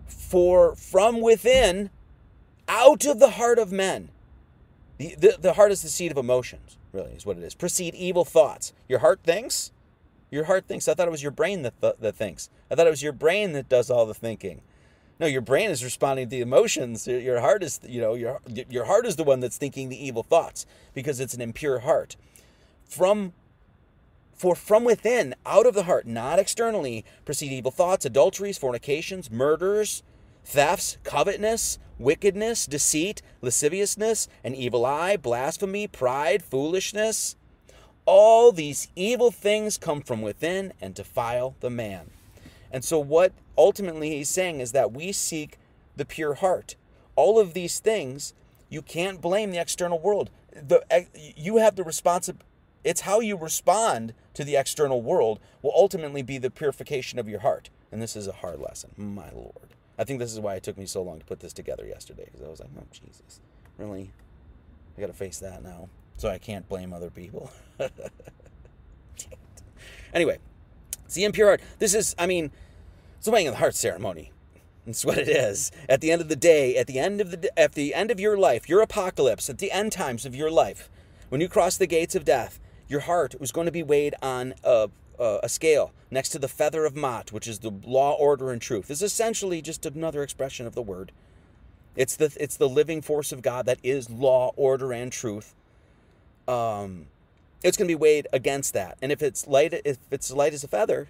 [0.07, 1.89] For from within,
[2.67, 4.09] out of the heart of men,
[4.97, 7.55] the, the, the heart is the seat of emotions really is what it is.
[7.55, 8.71] Proceed evil thoughts.
[8.87, 9.71] Your heart thinks.
[10.31, 10.87] Your heart thinks.
[10.87, 12.49] I thought it was your brain that, th- that thinks.
[12.71, 14.61] I thought it was your brain that does all the thinking.
[15.19, 17.07] No, your brain is responding to the emotions.
[17.07, 20.23] Your heart is, you know, your your heart is the one that's thinking the evil
[20.23, 22.15] thoughts because it's an impure heart.
[22.83, 23.33] From
[24.33, 30.01] for from within, out of the heart, not externally, proceed evil thoughts, adulteries, fornications, murders,
[30.43, 37.35] thefts, covetousness, wickedness, deceit, lasciviousness, an evil eye, blasphemy, pride, foolishness.
[38.05, 42.11] All these evil things come from within and defile the man.
[42.71, 45.57] And so, what ultimately he's saying is that we seek
[45.95, 46.75] the pure heart.
[47.15, 48.33] All of these things,
[48.69, 50.31] you can't blame the external world.
[50.51, 52.45] The, eh, you have the responsibility.
[52.83, 57.39] It's how you respond to the external world will ultimately be the purification of your
[57.39, 57.69] heart.
[57.91, 59.75] And this is a hard lesson, my Lord.
[59.97, 62.25] I think this is why it took me so long to put this together yesterday
[62.25, 63.41] because I was like, oh, Jesus,
[63.77, 64.11] really?
[64.97, 65.89] I got to face that now.
[66.17, 67.51] So I can't blame other people.
[70.13, 70.37] anyway,
[71.05, 71.61] it's the impure heart.
[71.79, 72.51] This is, I mean,
[73.17, 74.31] it's the weighing of the heart ceremony.
[74.85, 75.71] That's what it is.
[75.87, 78.19] At the end of the day, at the end of the at the end of
[78.19, 80.89] your life, your apocalypse, at the end times of your life,
[81.29, 84.53] when you cross the gates of death, your heart was going to be weighed on
[84.63, 88.51] a uh, a scale next to the feather of Ma'at, which is the law, order,
[88.51, 88.89] and truth.
[88.91, 91.11] is essentially just another expression of the word.
[91.95, 95.53] It's the it's the living force of God that is law, order, and truth.
[96.47, 97.05] Um,
[97.63, 100.63] it's going to be weighed against that, and if it's light, if it's light as
[100.63, 101.09] a feather,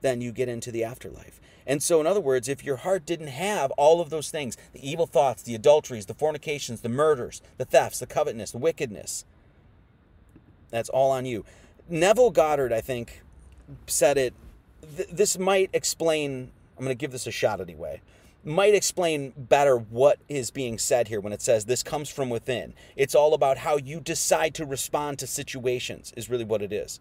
[0.00, 1.40] then you get into the afterlife.
[1.66, 4.88] And so, in other words, if your heart didn't have all of those things the
[4.88, 9.24] evil thoughts, the adulteries, the fornications, the murders, the thefts, the covetousness, the wickedness
[10.72, 11.44] that's all on you.
[11.88, 13.22] Neville Goddard, I think,
[13.86, 14.34] said it.
[14.96, 16.50] Th- this might explain.
[16.76, 18.00] I'm going to give this a shot anyway.
[18.44, 22.74] Might explain better what is being said here when it says this comes from within.
[22.96, 26.98] It's all about how you decide to respond to situations, is really what it is.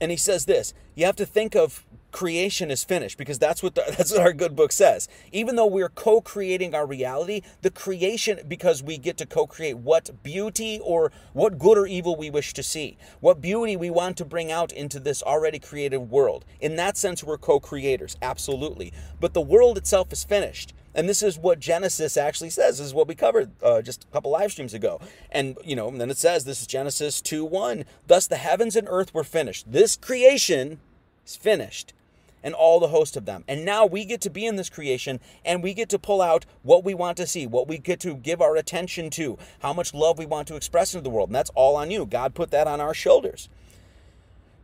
[0.00, 1.84] And he says this you have to think of
[2.18, 5.08] creation is finished because that's what the, that's what our good book says.
[5.30, 10.80] Even though we're co-creating our reality, the creation because we get to co-create what beauty
[10.82, 14.50] or what good or evil we wish to see, what beauty we want to bring
[14.50, 16.44] out into this already created world.
[16.60, 18.92] In that sense, we're co-creators, absolutely.
[19.20, 20.74] But the world itself is finished.
[20.96, 22.78] And this is what Genesis actually says.
[22.78, 25.00] This is what we covered uh, just a couple live streams ago.
[25.30, 27.84] And, you know, and then it says, this is Genesis 2 1.
[28.08, 29.70] Thus the heavens and earth were finished.
[29.70, 30.80] This creation
[31.24, 31.92] is finished
[32.42, 33.44] and all the host of them.
[33.48, 36.46] And now we get to be in this creation and we get to pull out
[36.62, 39.94] what we want to see, what we get to give our attention to, how much
[39.94, 41.28] love we want to express into the world.
[41.28, 42.06] And that's all on you.
[42.06, 43.48] God put that on our shoulders.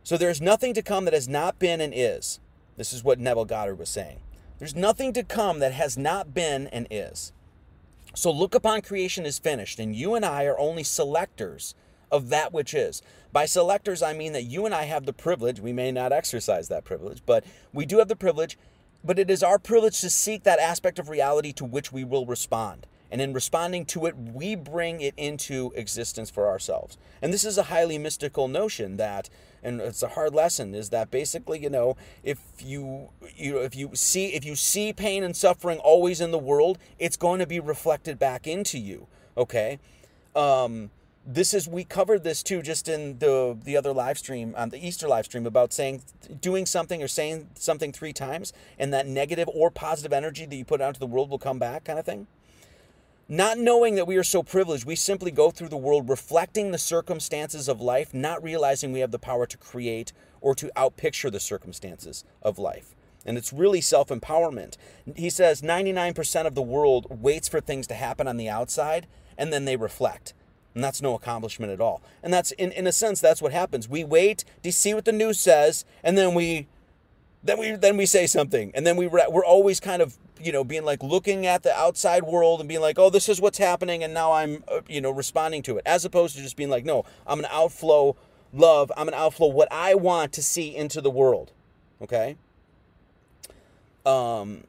[0.03, 2.39] So there's nothing to come that has not been and is.
[2.77, 4.19] This is what Neville Goddard was saying.
[4.59, 7.33] There's nothing to come that has not been and is.
[8.13, 11.75] So look upon creation as finished, and you and I are only selectors
[12.11, 13.01] of that which is.
[13.31, 16.67] By selectors, I mean that you and I have the privilege, we may not exercise
[16.69, 18.57] that privilege, but we do have the privilege,
[19.03, 22.25] but it is our privilege to seek that aspect of reality to which we will
[22.25, 22.87] respond.
[23.11, 26.97] And in responding to it, we bring it into existence for ourselves.
[27.21, 29.29] And this is a highly mystical notion that,
[29.63, 33.75] and it's a hard lesson, is that basically, you know, if you you know, if
[33.75, 37.47] you see if you see pain and suffering always in the world, it's going to
[37.47, 39.07] be reflected back into you.
[39.37, 39.79] Okay.
[40.35, 40.89] Um,
[41.25, 44.85] this is we covered this too just in the the other live stream on the
[44.85, 46.03] easter live stream about saying
[46.39, 50.63] doing something or saying something three times and that negative or positive energy that you
[50.63, 52.27] put out into the world will come back kind of thing
[53.27, 56.77] not knowing that we are so privileged we simply go through the world reflecting the
[56.77, 61.39] circumstances of life not realizing we have the power to create or to outpicture the
[61.39, 62.95] circumstances of life
[63.27, 64.77] and it's really self empowerment.
[65.15, 69.51] He says 99% of the world waits for things to happen on the outside and
[69.51, 70.35] then they reflect.
[70.75, 72.01] And that's no accomplishment at all.
[72.21, 73.89] And that's in, in a sense that's what happens.
[73.89, 76.67] We wait to see what the news says, and then we
[77.41, 80.63] then we then we say something, and then we we're always kind of you know
[80.63, 84.03] being like looking at the outside world and being like, oh, this is what's happening,
[84.03, 86.83] and now I'm uh, you know responding to it, as opposed to just being like,
[86.83, 88.17] no, I'm gonna outflow
[88.51, 91.51] love, I'm gonna outflow what I want to see into the world.
[92.01, 92.35] Okay.
[94.05, 94.65] Um,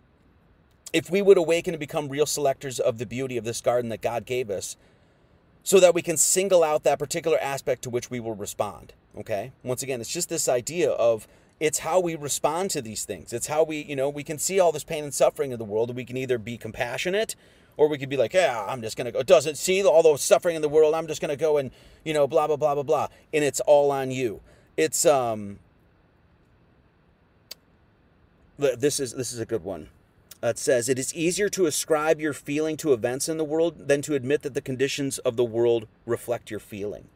[0.93, 4.01] if we would awaken and become real selectors of the beauty of this garden that
[4.01, 4.77] God gave us,
[5.67, 8.93] so that we can single out that particular aspect to which we will respond.
[9.19, 9.51] Okay?
[9.65, 11.27] Once again, it's just this idea of
[11.59, 13.33] it's how we respond to these things.
[13.33, 15.65] It's how we, you know, we can see all this pain and suffering in the
[15.65, 17.35] world, and we can either be compassionate
[17.77, 19.25] or we could be like, yeah, I'm just going to go.
[19.25, 20.95] Doesn't see all the suffering in the world.
[20.95, 21.73] I'm just going to go and,
[22.05, 23.09] you know, blah, blah, blah, blah, blah.
[23.35, 24.43] And it's all on you.
[24.77, 25.59] It's, um,
[28.57, 29.89] this is, this is a good one.
[30.43, 33.89] Uh, it says, It is easier to ascribe your feeling to events in the world
[33.89, 37.09] than to admit that the conditions of the world reflect your feeling.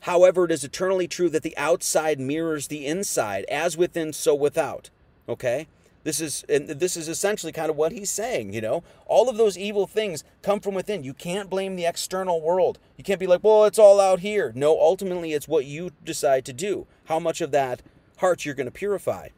[0.00, 4.90] However, it is eternally true that the outside mirrors the inside, as within, so without.
[5.28, 5.68] Okay?
[6.04, 8.82] This is and this is essentially kind of what he's saying, you know.
[9.06, 11.04] All of those evil things come from within.
[11.04, 12.80] You can't blame the external world.
[12.96, 16.44] You can't be like, "Well, it's all out here." No, ultimately it's what you decide
[16.46, 16.88] to do.
[17.04, 17.82] How much of that
[18.22, 19.28] heart you're going to purify.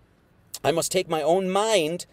[0.63, 2.05] I must take my own mind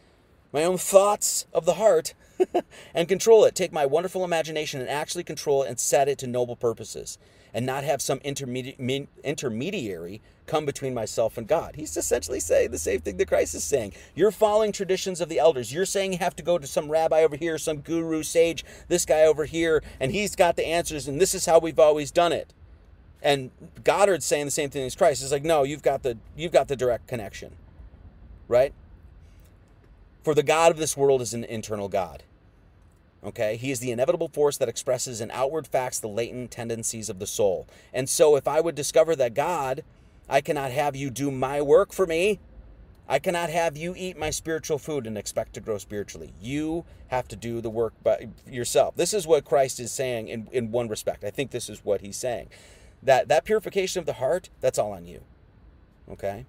[0.51, 2.13] my own thoughts of the heart
[2.93, 3.55] and control it.
[3.55, 7.17] Take my wonderful imagination and actually control it and set it to noble purposes
[7.53, 11.75] and not have some intermedi- intermediary come between myself and God.
[11.75, 13.93] He's essentially saying the same thing that Christ is saying.
[14.15, 15.73] You're following traditions of the elders.
[15.73, 19.05] You're saying you have to go to some rabbi over here, some guru, sage, this
[19.05, 22.31] guy over here, and he's got the answers, and this is how we've always done
[22.31, 22.53] it.
[23.21, 23.51] And
[23.83, 25.21] Goddard's saying the same thing as Christ.
[25.21, 27.55] He's like, no, you've got the you've got the direct connection.
[28.47, 28.73] Right?
[30.23, 32.23] For the God of this world is an internal God.
[33.23, 33.57] Okay?
[33.57, 37.27] He is the inevitable force that expresses in outward facts the latent tendencies of the
[37.27, 37.67] soul.
[37.93, 39.83] And so if I would discover that God,
[40.29, 42.39] I cannot have you do my work for me.
[43.07, 46.33] I cannot have you eat my spiritual food and expect to grow spiritually.
[46.39, 48.95] You have to do the work by yourself.
[48.95, 51.23] This is what Christ is saying in, in one respect.
[51.23, 52.47] I think this is what he's saying.
[53.03, 55.21] That that purification of the heart, that's all on you.
[56.09, 56.45] Okay?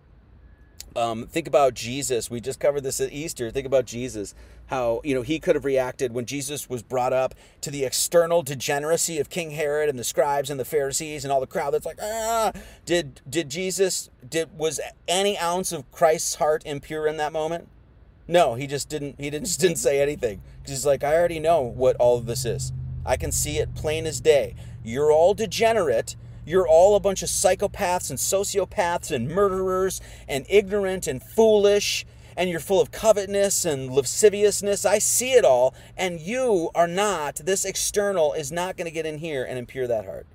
[0.96, 2.30] Um, think about Jesus.
[2.30, 3.50] We just covered this at Easter.
[3.50, 4.34] Think about Jesus,
[4.66, 8.42] how you know he could have reacted when Jesus was brought up to the external
[8.42, 11.72] degeneracy of King Herod and the scribes and the Pharisees and all the crowd.
[11.72, 12.52] That's like ah.
[12.84, 17.68] Did did Jesus did was any ounce of Christ's heart impure in that moment?
[18.28, 19.16] No, he just didn't.
[19.18, 22.26] He didn't just didn't say anything because he's like, I already know what all of
[22.26, 22.72] this is.
[23.04, 24.54] I can see it plain as day.
[24.84, 26.16] You're all degenerate
[26.52, 32.04] you're all a bunch of psychopaths and sociopaths and murderers and ignorant and foolish
[32.36, 34.84] and you're full of covetousness and lasciviousness.
[34.84, 39.06] I see it all, and you are not, this external is not going to get
[39.06, 40.26] in here and impure that heart,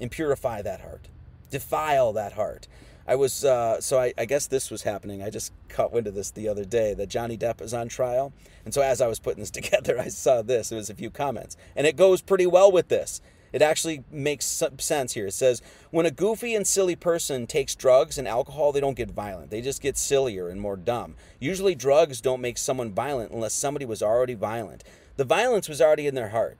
[0.00, 1.08] impurify that heart,
[1.50, 2.68] defile that heart.
[3.06, 5.22] I was, uh, so I, I guess this was happening.
[5.22, 8.32] I just caught wind of this the other day that Johnny Depp is on trial.
[8.64, 10.72] And so as I was putting this together, I saw this.
[10.72, 11.56] It was a few comments.
[11.76, 13.20] And it goes pretty well with this.
[13.54, 14.46] It actually makes
[14.78, 15.28] sense here.
[15.28, 15.62] It says,
[15.92, 19.50] when a goofy and silly person takes drugs and alcohol, they don't get violent.
[19.50, 21.14] They just get sillier and more dumb.
[21.38, 24.82] Usually, drugs don't make someone violent unless somebody was already violent.
[25.16, 26.58] The violence was already in their heart.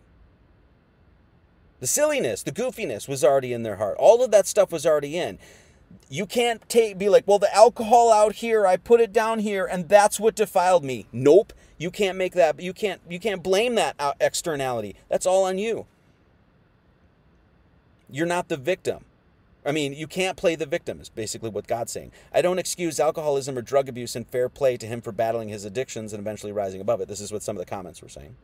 [1.81, 3.97] The silliness, the goofiness was already in their heart.
[3.99, 5.41] All of that stuff was already in.
[6.09, 9.67] You can't take be like, well, the alcohol out here, I put it down here,
[9.67, 11.07] and that's what defiled me.
[11.11, 12.61] Nope, you can't make that.
[12.61, 14.95] You can't you can't blame that uh, externality.
[15.09, 15.87] That's all on you.
[18.11, 19.05] You're not the victim.
[19.67, 22.13] I mean, you can't play the victim, is basically what God's saying.
[22.33, 25.65] I don't excuse alcoholism or drug abuse and fair play to him for battling his
[25.65, 27.09] addictions and eventually rising above it.
[27.09, 28.37] This is what some of the comments were saying.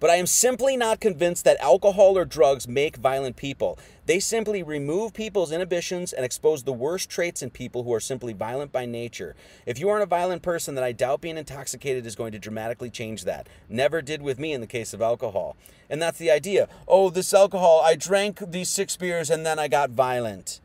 [0.00, 3.78] But I am simply not convinced that alcohol or drugs make violent people.
[4.06, 8.32] They simply remove people's inhibitions and expose the worst traits in people who are simply
[8.32, 9.34] violent by nature.
[9.66, 12.90] If you aren't a violent person, then I doubt being intoxicated is going to dramatically
[12.90, 13.48] change that.
[13.68, 15.56] Never did with me in the case of alcohol.
[15.90, 16.68] And that's the idea.
[16.86, 20.60] Oh, this alcohol, I drank these six beers and then I got violent.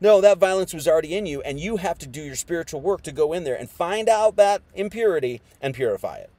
[0.00, 3.02] No, that violence was already in you, and you have to do your spiritual work
[3.02, 6.30] to go in there and find out that impurity and purify it.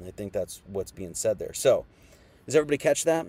[0.00, 1.52] And I think that's what's being said there.
[1.52, 1.84] So,
[2.46, 3.26] does everybody catch that?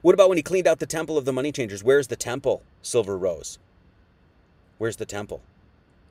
[0.00, 1.82] What about when he cleaned out the temple of the money changers?
[1.82, 3.58] Where's the temple, Silver Rose?
[4.78, 5.42] Where's the temple?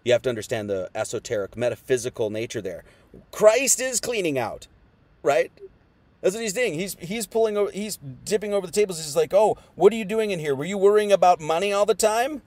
[0.03, 2.83] You have to understand the esoteric, metaphysical nature there.
[3.31, 4.67] Christ is cleaning out,
[5.23, 5.51] right?
[6.21, 6.73] That's what he's doing.
[6.73, 7.71] He's he's pulling over.
[7.71, 8.97] He's dipping over the tables.
[8.97, 10.55] He's like, "Oh, what are you doing in here?
[10.55, 12.41] Were you worrying about money all the time?"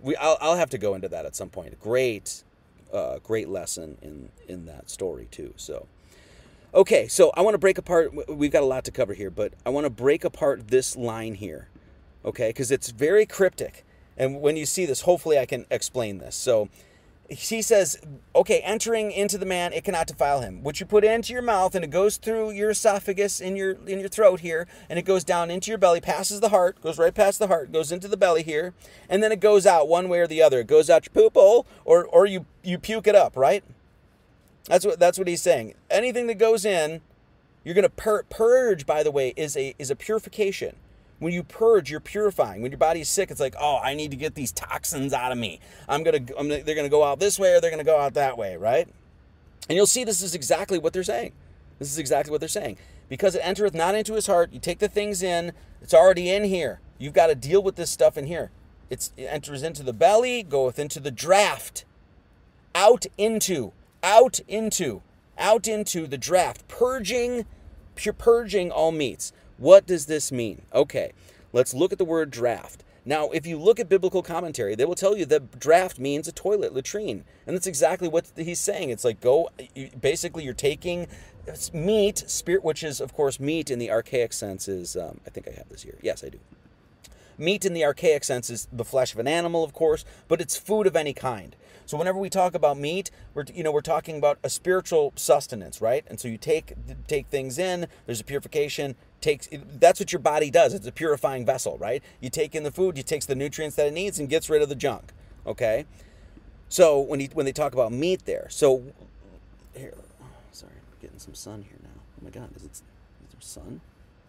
[0.00, 1.80] We, I'll, I'll have to go into that at some point.
[1.80, 2.44] Great
[2.92, 5.52] uh, great lesson in in that story too.
[5.56, 5.86] So,
[6.74, 8.12] okay, so I want to break apart.
[8.28, 11.34] We've got a lot to cover here, but I want to break apart this line
[11.34, 11.68] here,
[12.24, 12.48] okay?
[12.50, 13.84] Because it's very cryptic,
[14.16, 16.36] and when you see this, hopefully I can explain this.
[16.36, 16.68] So,
[17.28, 17.98] he says,
[18.34, 20.62] okay, entering into the man, it cannot defile him.
[20.62, 23.98] What you put into your mouth and it goes through your esophagus in your in
[23.98, 27.14] your throat here, and it goes down into your belly, passes the heart, goes right
[27.14, 28.74] past the heart, goes into the belly here,
[29.08, 30.60] and then it goes out one way or the other.
[30.60, 33.64] It goes out your poop hole, or or you you puke it up, right?
[34.66, 35.74] That's what that's what he's saying.
[35.90, 37.00] Anything that goes in,
[37.64, 38.86] you're gonna pur- purge.
[38.86, 40.76] By the way, is a is a purification.
[41.18, 42.60] When you purge, you're purifying.
[42.60, 45.38] When your body's sick, it's like, oh, I need to get these toxins out of
[45.38, 45.60] me.
[45.88, 48.36] I'm gonna, I'm, they're gonna go out this way or they're gonna go out that
[48.36, 48.86] way, right?
[49.68, 51.32] And you'll see this is exactly what they're saying.
[51.78, 52.76] This is exactly what they're saying.
[53.08, 56.44] Because it entereth not into his heart, you take the things in, it's already in
[56.44, 56.80] here.
[56.98, 58.50] You've got to deal with this stuff in here.
[58.88, 61.84] It's, it enters into the belly, goeth into the draft,
[62.74, 65.02] out into, out into,
[65.38, 67.44] out into the draft, purging,
[68.18, 69.32] purging all meats.
[69.58, 70.62] What does this mean?
[70.74, 71.12] Okay,
[71.52, 72.84] let's look at the word draft.
[73.04, 76.32] Now, if you look at biblical commentary, they will tell you that draft means a
[76.32, 77.24] toilet, latrine.
[77.46, 78.90] And that's exactly what he's saying.
[78.90, 79.48] It's like go,
[80.00, 81.06] basically, you're taking
[81.72, 85.46] meat, spirit, which is, of course, meat in the archaic sense is, um, I think
[85.46, 85.98] I have this here.
[86.02, 86.40] Yes, I do.
[87.38, 90.56] Meat in the archaic sense is the flesh of an animal, of course, but it's
[90.56, 91.54] food of any kind.
[91.86, 95.80] So whenever we talk about meat, we're you know we're talking about a spiritual sustenance,
[95.80, 96.04] right?
[96.08, 96.74] And so you take
[97.06, 97.86] take things in.
[98.06, 98.96] There's a purification.
[99.20, 100.74] Takes that's what your body does.
[100.74, 102.02] It's a purifying vessel, right?
[102.20, 104.62] You take in the food, it takes the nutrients that it needs and gets rid
[104.62, 105.12] of the junk.
[105.46, 105.86] Okay.
[106.68, 108.82] So when he when they talk about meat there, so
[109.74, 109.94] here,
[110.50, 112.00] sorry, I'm getting some sun here now.
[112.20, 112.82] Oh my God, is it is
[113.30, 113.80] there sun?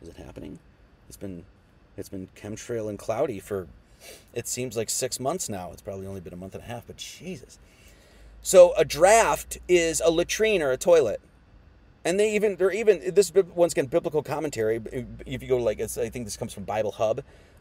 [0.03, 0.59] Is it happening?
[1.07, 1.43] It's been
[1.97, 3.67] it's been chemtrail and cloudy for
[4.33, 5.71] it seems like six months now.
[5.71, 7.59] It's probably only been a month and a half, but Jesus.
[8.41, 11.19] So a draft is a latrine or a toilet.
[12.05, 14.79] And they even they're even this once again biblical commentary.
[15.25, 17.19] If you go to like I think this comes from Bible Hub,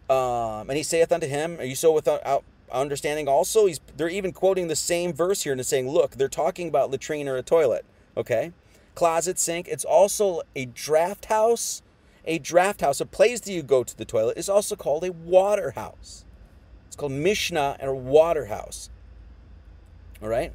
[0.09, 4.33] um, and he saith unto him, "Are you so without understanding?" Also, he's they're even
[4.33, 7.85] quoting the same verse here and saying, "Look, they're talking about latrine or a toilet."
[8.17, 8.53] Okay,
[8.95, 9.67] closet, sink.
[9.67, 11.83] It's also a draft house
[12.27, 15.13] a draft house, a place that you go to the toilet, is also called a
[15.13, 16.25] water house.
[16.97, 18.89] It's called Mishnah and a water house.
[20.23, 20.51] All right?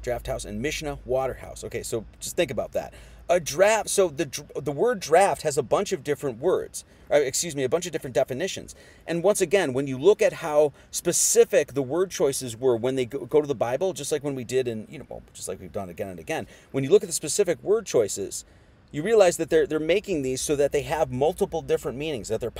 [0.00, 1.62] Draft house and Mishnah water house.
[1.64, 2.94] Okay, so just think about that.
[3.28, 7.54] A draft, so the, the word draft has a bunch of different words, or excuse
[7.54, 8.74] me, a bunch of different definitions.
[9.06, 13.04] And once again, when you look at how specific the word choices were when they
[13.04, 15.46] go, go to the Bible, just like when we did and you know, well, just
[15.46, 18.46] like we've done again and again, when you look at the specific word choices,
[18.92, 22.40] you realize that they're they're making these so that they have multiple different meanings, that
[22.40, 22.50] they're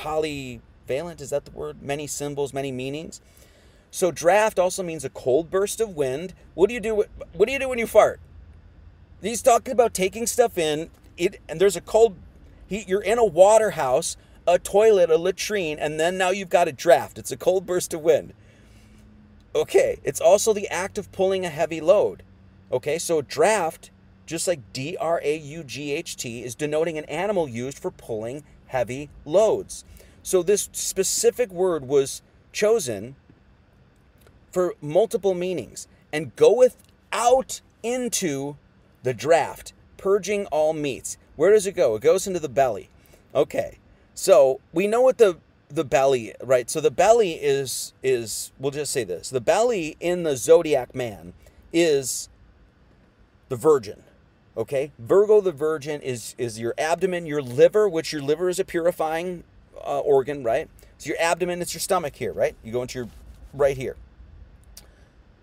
[0.87, 1.82] polyvalent, is that the word?
[1.82, 3.20] Many symbols, many meanings.
[3.91, 6.35] So draft also means a cold burst of wind.
[6.55, 8.20] What do you do what do you do when you fart?
[9.22, 12.16] He's talking about taking stuff in, it and there's a cold
[12.66, 14.16] he, you're in a water house,
[14.47, 17.18] a toilet, a latrine, and then now you've got a draft.
[17.18, 18.32] It's a cold burst of wind.
[19.55, 22.22] Okay, it's also the act of pulling a heavy load.
[22.72, 23.91] Okay, so draft
[24.26, 27.91] just like D R A U G H T is denoting an animal used for
[27.91, 29.85] pulling heavy loads.
[30.25, 33.14] So this specific word was chosen
[34.51, 36.77] for multiple meanings and goeth
[37.12, 38.57] out into
[39.03, 41.18] the draft, purging all meats.
[41.37, 41.95] Where does it go?
[41.95, 42.89] It goes into the belly.
[43.35, 43.79] Okay.
[44.14, 45.37] So we know what the
[45.68, 46.70] the belly, right?
[46.70, 49.29] So the belly is is we'll just say this.
[49.29, 51.35] The belly in the zodiac man
[51.70, 52.31] is
[53.51, 54.05] the virgin.
[54.57, 54.93] Okay?
[54.99, 59.45] Virgo the virgin is is your abdomen, your liver, which your liver is a purifying
[59.87, 60.68] uh, organ, right?
[60.99, 62.55] So your abdomen, it's your stomach here, right?
[62.62, 63.09] You go into your
[63.53, 63.97] right here.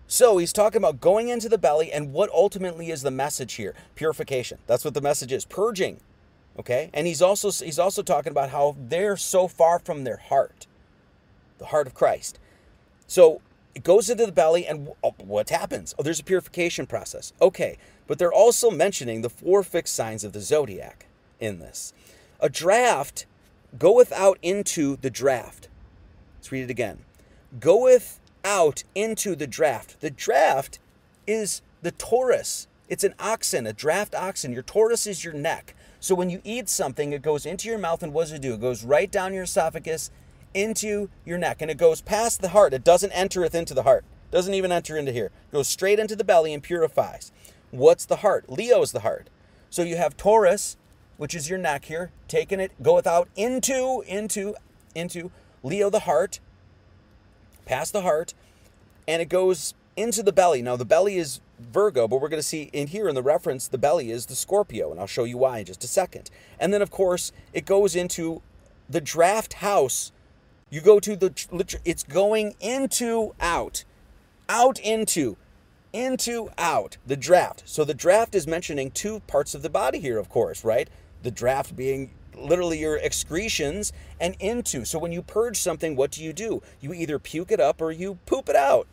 [0.06, 3.74] So he's talking about going into the belly and what ultimately is the message here?
[3.94, 4.58] Purification.
[4.66, 5.46] That's what the message is.
[5.46, 6.00] Purging.
[6.58, 6.90] Okay?
[6.92, 10.66] And he's also he's also talking about how they're so far from their heart.
[11.56, 12.38] The heart of Christ.
[13.06, 13.40] So
[13.74, 15.94] it goes into the belly and oh, what happens?
[15.98, 17.32] Oh, there's a purification process.
[17.40, 17.78] Okay.
[18.06, 21.06] But they're also mentioning the four fixed signs of the zodiac
[21.40, 21.94] in this.
[22.38, 23.24] A draft
[23.78, 25.68] goeth out into the draft.
[26.38, 26.98] Let's read it again.
[27.60, 30.00] Goeth out into the draft.
[30.00, 30.78] The draft
[31.26, 32.66] is the Taurus.
[32.88, 34.52] It's an oxen, a draft oxen.
[34.52, 35.74] Your Taurus is your neck.
[36.00, 38.54] So when you eat something, it goes into your mouth, and what does it do?
[38.54, 40.10] It goes right down your esophagus
[40.52, 42.74] into your neck, and it goes past the heart.
[42.74, 44.04] It doesn't entereth into the heart.
[44.30, 45.26] It doesn't even enter into here.
[45.26, 47.30] It goes straight into the belly and purifies.
[47.70, 48.50] What's the heart?
[48.50, 49.28] Leo is the heart.
[49.70, 50.76] So you have Taurus,
[51.22, 54.56] which is your neck here, taking it, go without into, into,
[54.92, 55.30] into
[55.62, 56.40] Leo the heart,
[57.64, 58.34] past the heart,
[59.06, 60.62] and it goes into the belly.
[60.62, 63.68] Now, the belly is Virgo, but we're going to see in here in the reference,
[63.68, 66.28] the belly is the Scorpio, and I'll show you why in just a second.
[66.58, 68.42] And then, of course, it goes into
[68.90, 70.10] the draft house.
[70.70, 73.84] You go to the, it's going into, out,
[74.48, 75.36] out into,
[75.92, 77.62] into, out, the draft.
[77.64, 80.90] So the draft is mentioning two parts of the body here, of course, right?
[81.22, 84.84] The draft being literally your excretions and into.
[84.84, 86.62] So when you purge something, what do you do?
[86.80, 88.86] You either puke it up or you poop it out.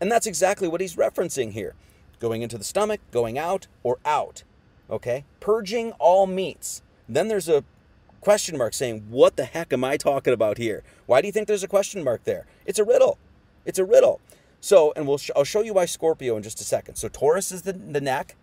[0.00, 1.74] And that's exactly what he's referencing here.
[2.18, 4.42] Going into the stomach, going out, or out.
[4.90, 5.24] Okay?
[5.40, 6.82] Purging all meats.
[7.08, 7.64] Then there's a
[8.20, 10.82] question mark saying, What the heck am I talking about here?
[11.06, 12.46] Why do you think there's a question mark there?
[12.64, 13.18] It's a riddle.
[13.64, 14.20] It's a riddle.
[14.60, 16.96] So, and we'll sh- I'll show you why Scorpio in just a second.
[16.96, 18.36] So, Taurus is the, the neck,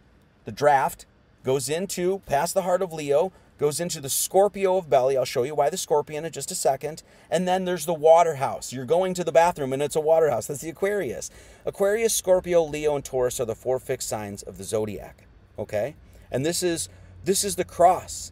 [0.46, 1.06] the draft
[1.44, 5.16] goes into past the heart of Leo, goes into the Scorpio of belly.
[5.16, 7.04] I'll show you why the scorpion in just a second.
[7.30, 8.74] And then there's the water house.
[8.74, 10.48] You're going to the bathroom and it's a water house.
[10.48, 11.30] That's the Aquarius.
[11.66, 15.28] Aquarius, Scorpio, Leo, and Taurus are the four fixed signs of the zodiac.
[15.58, 15.96] Okay?
[16.32, 16.90] And this is
[17.24, 18.32] this is the cross.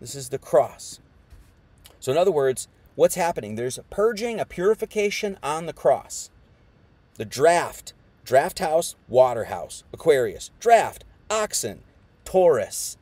[0.00, 1.00] This is the cross.
[2.00, 3.54] So in other words, what's happening?
[3.54, 6.30] There's a purging, a purification on the cross.
[7.14, 7.92] The draft,
[8.24, 11.82] draft house, water house, Aquarius, draft, oxen,
[12.26, 12.98] Taurus,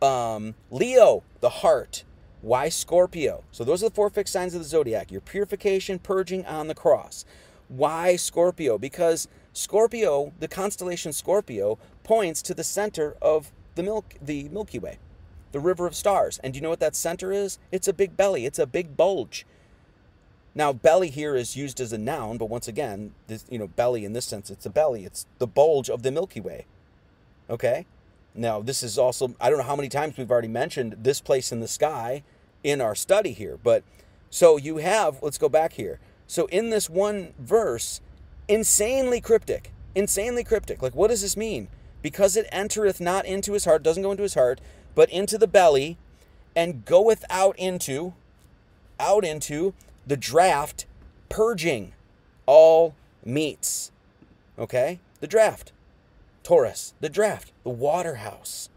[0.00, 2.04] um, Leo, the heart.
[2.40, 3.44] Why Scorpio?
[3.50, 5.10] So those are the four fixed signs of the zodiac.
[5.10, 7.26] Your purification, purging on the cross.
[7.68, 8.78] Why Scorpio?
[8.78, 14.98] Because Scorpio, the constellation Scorpio, points to the center of the milk, the Milky Way,
[15.52, 16.38] the river of stars.
[16.42, 17.58] And do you know what that center is?
[17.72, 18.46] It's a big belly.
[18.46, 19.44] It's a big bulge.
[20.54, 24.04] Now, belly here is used as a noun, but once again, this, you know, belly
[24.04, 25.04] in this sense, it's a belly.
[25.04, 26.64] It's the bulge of the Milky Way.
[27.50, 27.86] Okay?
[28.36, 31.52] Now, this is also, I don't know how many times we've already mentioned this place
[31.52, 32.22] in the sky
[32.62, 33.82] in our study here, but
[34.30, 35.98] so you have, let's go back here.
[36.26, 38.00] So in this one verse,
[38.48, 40.82] insanely cryptic, insanely cryptic.
[40.82, 41.68] Like, what does this mean?
[42.02, 44.60] Because it entereth not into his heart, doesn't go into his heart,
[44.94, 45.96] but into the belly,
[46.54, 48.14] and goeth out into,
[48.98, 49.74] out into
[50.06, 50.86] the draft,
[51.28, 51.92] purging
[52.46, 53.90] all meats.
[54.58, 55.00] Okay?
[55.20, 55.72] The draft.
[56.46, 58.68] Taurus, the draft, the water house,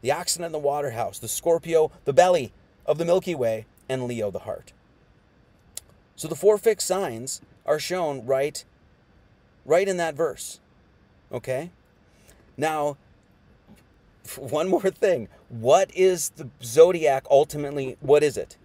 [0.00, 2.52] the oxen in the water house, the Scorpio, the belly
[2.84, 4.72] of the Milky Way, and Leo, the heart.
[6.16, 8.64] So the four fixed signs are shown right,
[9.64, 10.58] right in that verse.
[11.30, 11.70] Okay?
[12.56, 12.96] Now,
[14.36, 15.28] one more thing.
[15.48, 17.96] What is the zodiac ultimately?
[18.00, 18.56] What is it?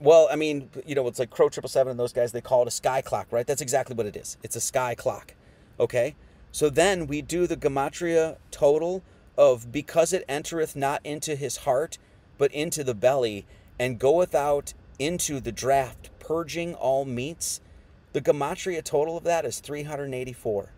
[0.00, 2.32] Well, I mean, you know, it's like Crow Triple Seven and those guys.
[2.32, 3.46] They call it a sky clock, right?
[3.46, 4.38] That's exactly what it is.
[4.42, 5.34] It's a sky clock.
[5.78, 6.14] Okay.
[6.54, 9.02] So then we do the gematria total
[9.36, 11.98] of because it entereth not into his heart,
[12.38, 13.44] but into the belly,
[13.76, 17.60] and goeth out into the draft, purging all meats.
[18.12, 20.70] The gematria total of that is 384.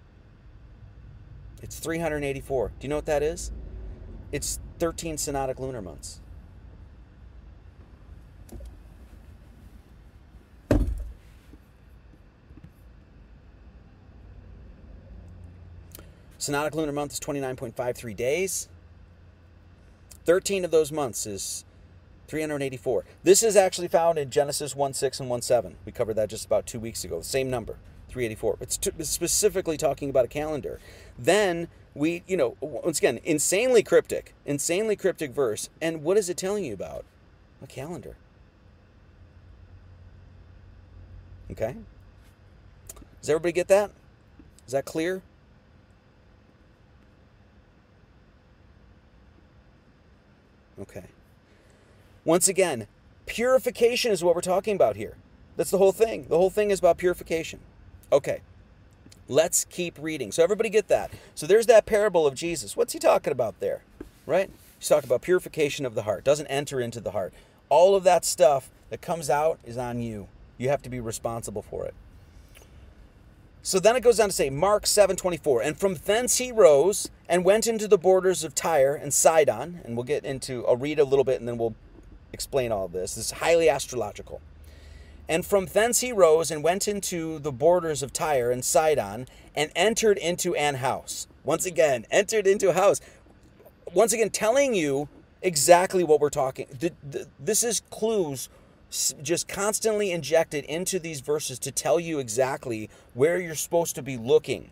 [1.61, 2.68] It's 384.
[2.68, 3.53] Do you know what that is?
[4.33, 6.22] It's 13 synodic lunar months.
[16.47, 18.68] Synodic lunar month is 29.53 days.
[20.26, 21.64] 13 of those months is
[22.28, 23.05] 384.
[23.24, 25.76] This is actually found in Genesis 1 6 and 1 7.
[25.84, 27.18] We covered that just about two weeks ago.
[27.18, 27.78] The same number,
[28.09, 28.59] 384.
[28.61, 30.78] It's, t- it's specifically talking about a calendar.
[31.18, 35.68] Then we, you know, once again, insanely cryptic, insanely cryptic verse.
[35.82, 37.05] And what is it telling you about?
[37.61, 38.16] A calendar.
[41.51, 41.74] Okay?
[43.20, 43.90] Does everybody get that?
[44.64, 45.22] Is that clear?
[50.81, 51.05] Okay.
[52.24, 52.87] Once again,
[53.27, 55.16] purification is what we're talking about here.
[55.57, 56.27] That's the whole thing.
[56.29, 57.61] The whole thing is about purification.
[58.12, 58.41] Okay.
[59.29, 60.33] Let's keep reading.
[60.33, 61.11] So everybody get that.
[61.35, 62.77] So there's that parable of Jesus.
[62.77, 63.83] What's he talking about there?
[64.27, 64.51] Right?
[64.79, 66.24] He's talking about purification of the heart.
[66.24, 67.33] Doesn't enter into the heart.
[67.68, 70.29] All of that stuff that comes out is on you.
[70.59, 71.95] You have to be responsible for it.
[73.67, 77.45] So then it goes on to say, Mark 7:24, and from thence he rose and
[77.45, 81.05] went into the borders of Tyre and Sidon, and we'll get into I'll read a
[81.05, 81.75] little bit and then we'll
[82.33, 83.17] explain all this.
[83.17, 84.41] This is highly astrological.
[85.29, 89.73] And from thence he rose and went into the borders of Tyre and Sidon and
[89.75, 91.27] entered into an house.
[91.43, 93.01] Once again, entered into a house.
[93.93, 95.09] Once again, telling you
[95.43, 96.69] exactly what we're talking.
[97.41, 98.49] This is clues
[98.91, 104.16] just constantly injected into these verses to tell you exactly where you're supposed to be
[104.16, 104.70] looking.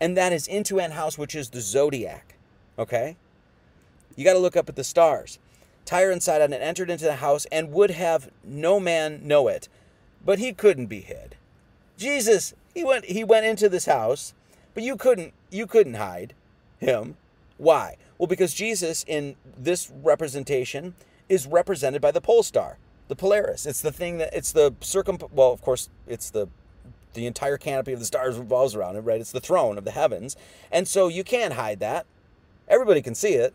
[0.00, 2.36] And that is into an house, which is the zodiac.
[2.78, 3.16] Okay?
[4.14, 5.38] You got to look up at the stars.
[5.84, 9.68] Tyre and Sidon had entered into the house and would have no man know it,
[10.24, 11.36] but he couldn't be hid.
[11.96, 14.34] Jesus, he went he went into this house,
[14.74, 16.34] but you couldn't you couldn't hide
[16.78, 17.16] him.
[17.56, 17.96] Why?
[18.18, 20.94] Well, because Jesus in this representation
[21.28, 22.78] is represented by the pole star
[23.08, 23.66] the Polaris.
[23.66, 25.18] It's the thing that it's the circum.
[25.32, 26.48] Well, of course, it's the
[27.14, 29.20] the entire canopy of the stars revolves around it, right?
[29.20, 30.36] It's the throne of the heavens,
[30.70, 32.06] and so you can't hide that.
[32.68, 33.54] Everybody can see it.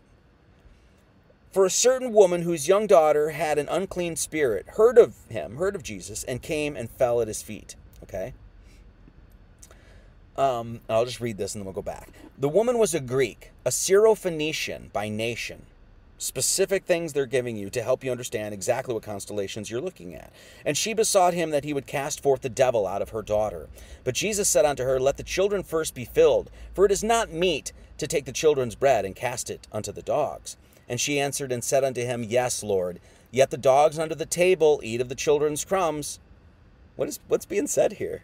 [1.52, 5.76] For a certain woman whose young daughter had an unclean spirit heard of him, heard
[5.76, 7.76] of Jesus, and came and fell at his feet.
[8.02, 8.32] Okay.
[10.36, 12.08] Um, I'll just read this and then we'll go back.
[12.38, 15.66] The woman was a Greek, a Syrophoenician by nation
[16.22, 20.32] specific things they're giving you to help you understand exactly what constellations you're looking at.
[20.64, 23.68] And she besought him that he would cast forth the devil out of her daughter.
[24.04, 27.32] But Jesus said unto her, Let the children first be filled, for it is not
[27.32, 30.56] meet to take the children's bread and cast it unto the dogs.
[30.88, 33.00] And she answered and said unto him, Yes, Lord.
[33.32, 36.20] Yet the dogs under the table eat of the children's crumbs.
[36.94, 38.22] What is what's being said here?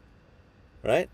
[0.85, 1.09] Right?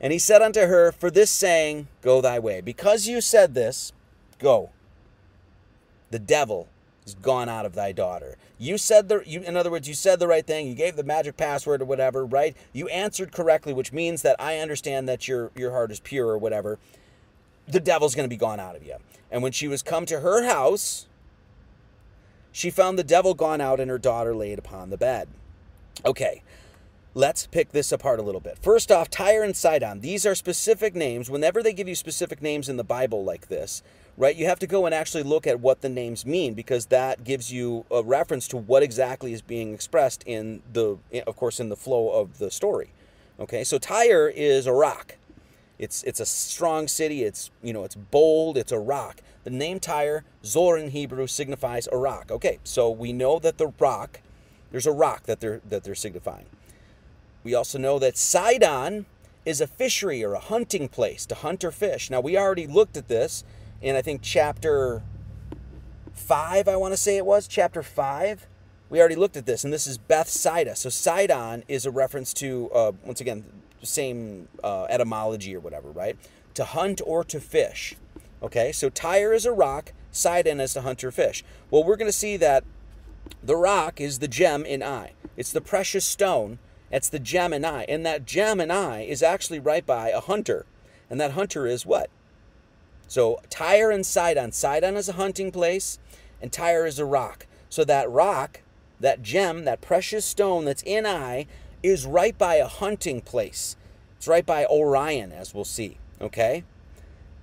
[0.00, 2.62] And he said unto her, For this saying, go thy way.
[2.62, 3.92] Because you said this,
[4.38, 4.70] go
[6.10, 6.68] the devil
[7.06, 8.36] is gone out of thy daughter.
[8.58, 11.04] You said the you in other words, you said the right thing, you gave the
[11.04, 12.56] magic password or whatever, right?
[12.72, 16.38] You answered correctly, which means that I understand that your your heart is pure or
[16.38, 16.78] whatever.
[17.66, 18.96] The devil's to be gone out of you.
[19.30, 21.06] And when she was come to her house,
[22.52, 25.28] she found the devil gone out and her daughter laid upon the bed.
[26.04, 26.42] Okay.
[27.16, 28.58] Let's pick this apart a little bit.
[28.58, 30.00] First off, Tyre and Sidon.
[30.00, 31.30] These are specific names.
[31.30, 33.84] Whenever they give you specific names in the Bible like this,
[34.16, 34.36] right?
[34.36, 37.52] You have to go and actually look at what the names mean because that gives
[37.52, 41.76] you a reference to what exactly is being expressed in the, of course, in the
[41.76, 42.90] flow of the story.
[43.40, 45.16] Okay, so Tyre is a rock.
[45.76, 47.24] It's it's a strong city.
[47.24, 48.56] It's you know it's bold.
[48.56, 49.20] It's a rock.
[49.42, 52.30] The name Tyre, Zor in Hebrew, signifies a rock.
[52.30, 54.20] Okay, so we know that the rock,
[54.70, 56.46] there's a rock that they're that they're signifying.
[57.42, 59.06] We also know that Sidon
[59.44, 62.10] is a fishery or a hunting place to hunt or fish.
[62.10, 63.44] Now we already looked at this
[63.80, 65.02] in I think chapter
[66.12, 68.46] five, I want to say it was chapter five.
[68.90, 70.76] We already looked at this, and this is Bethsaida.
[70.76, 73.44] So Sidon is a reference to uh, once again
[73.82, 76.16] same uh, etymology or whatever, right?
[76.54, 77.96] To hunt or to fish.
[78.42, 81.42] Okay, so Tyre is a rock, Sidon is to hunt or fish.
[81.70, 82.64] Well, we're going to see that
[83.42, 85.12] the rock is the gem in I.
[85.36, 86.58] It's the precious stone.
[86.90, 87.84] It's the gem in I.
[87.84, 90.66] and that gem in I is actually right by a hunter,
[91.10, 92.10] and that hunter is what?
[93.08, 94.52] So Tyre and Sidon.
[94.52, 95.98] Sidon is a hunting place,
[96.40, 97.46] and Tyre is a rock.
[97.68, 98.60] So that rock,
[99.00, 101.46] that gem, that precious stone that's in Ai,
[101.82, 103.76] is right by a hunting place.
[104.16, 105.98] It's right by Orion, as we'll see.
[106.20, 106.64] Okay?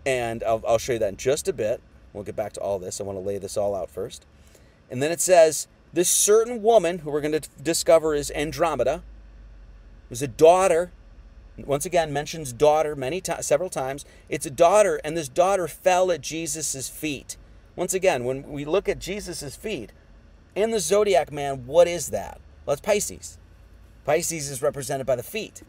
[0.05, 1.81] And I'll, I'll show you that in just a bit.
[2.13, 2.99] We'll get back to all this.
[2.99, 4.25] I want to lay this all out first.
[4.89, 9.03] And then it says, this certain woman, who we're going to discover is Andromeda,
[10.09, 10.91] was a daughter
[11.57, 14.05] once again mentions daughter many times several times.
[14.29, 17.37] It's a daughter and this daughter fell at jesus' feet.
[17.75, 19.91] Once again when we look at jesus' feet
[20.55, 22.39] in the zodiac man what is that?
[22.65, 23.37] Well it's pisces.
[24.05, 25.61] Pisces is represented by the feet.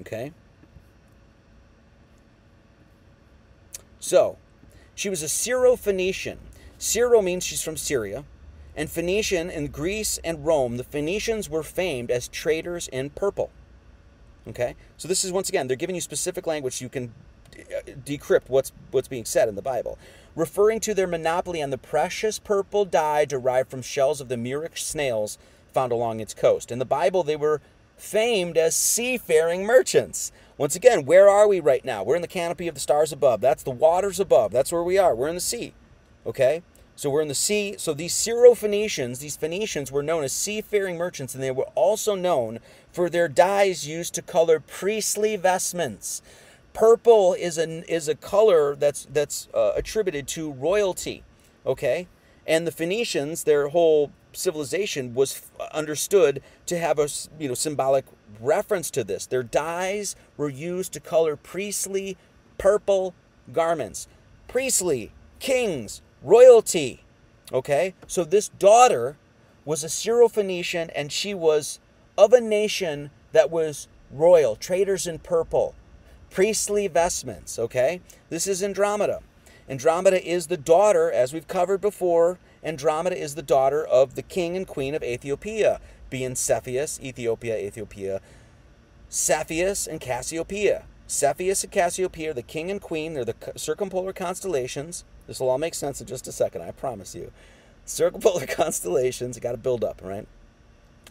[0.00, 0.32] Okay?
[3.98, 4.38] So
[4.94, 6.38] she was a syro-phoenician.
[6.78, 8.24] Syro means she's from syria
[8.76, 13.50] and Phoenician in Greece and Rome, the Phoenicians were famed as traders in purple.
[14.48, 14.76] Okay?
[14.96, 17.12] So this is once again, they're giving you specific language you can
[17.58, 19.98] uh, decrypt what's what's being said in the Bible.
[20.34, 24.84] Referring to their monopoly on the precious purple dye derived from shells of the murex
[24.84, 25.38] snails
[25.72, 26.70] found along its coast.
[26.70, 27.60] In the Bible, they were
[27.96, 30.32] famed as seafaring merchants.
[30.58, 32.02] Once again, where are we right now?
[32.02, 33.40] We're in the canopy of the stars above.
[33.40, 34.52] That's the waters above.
[34.52, 35.14] That's where we are.
[35.14, 35.74] We're in the sea.
[36.26, 36.62] Okay?
[36.94, 37.74] So we're in the sea.
[37.76, 42.58] So these Syrophoenicians, these Phoenicians, were known as seafaring merchants, and they were also known
[42.96, 46.22] for their dyes used to color priestly vestments.
[46.72, 51.22] Purple is an is a color that's that's uh, attributed to royalty.
[51.66, 52.08] Okay,
[52.46, 55.42] and the Phoenicians, their whole civilization was
[55.72, 57.06] understood to have a
[57.38, 58.06] you know symbolic
[58.40, 59.26] reference to this.
[59.26, 62.16] Their dyes were used to color priestly
[62.56, 63.14] purple
[63.52, 64.08] garments.
[64.48, 67.04] Priestly, kings, royalty.
[67.52, 67.92] Okay?
[68.06, 69.18] So this daughter
[69.66, 71.78] was a Syrophoenician and she was
[72.16, 75.74] of a nation that was royal, traders in purple,
[76.30, 77.58] priestly vestments.
[77.58, 78.00] Okay?
[78.30, 79.20] This is Andromeda.
[79.68, 84.56] Andromeda is the daughter, as we've covered before, Andromeda is the daughter of the king
[84.56, 88.20] and queen of Ethiopia, being Cepheus, Ethiopia, Ethiopia,
[89.08, 90.84] Cepheus, and Cassiopeia.
[91.06, 93.14] Cepheus and Cassiopeia are the king and queen.
[93.14, 95.04] They're the circumpolar constellations.
[95.26, 97.32] This will all make sense in just a second, I promise you.
[97.84, 100.26] Circumpolar constellations, you got to build up, right?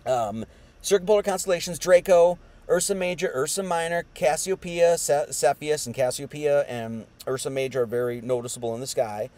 [0.06, 0.45] Um,
[0.86, 2.38] circumpolar constellations, Draco,
[2.69, 8.81] Ursa Major, Ursa Minor, Cassiopeia, Cepheus, and Cassiopeia, and Ursa Major are very noticeable in
[8.81, 9.29] the sky.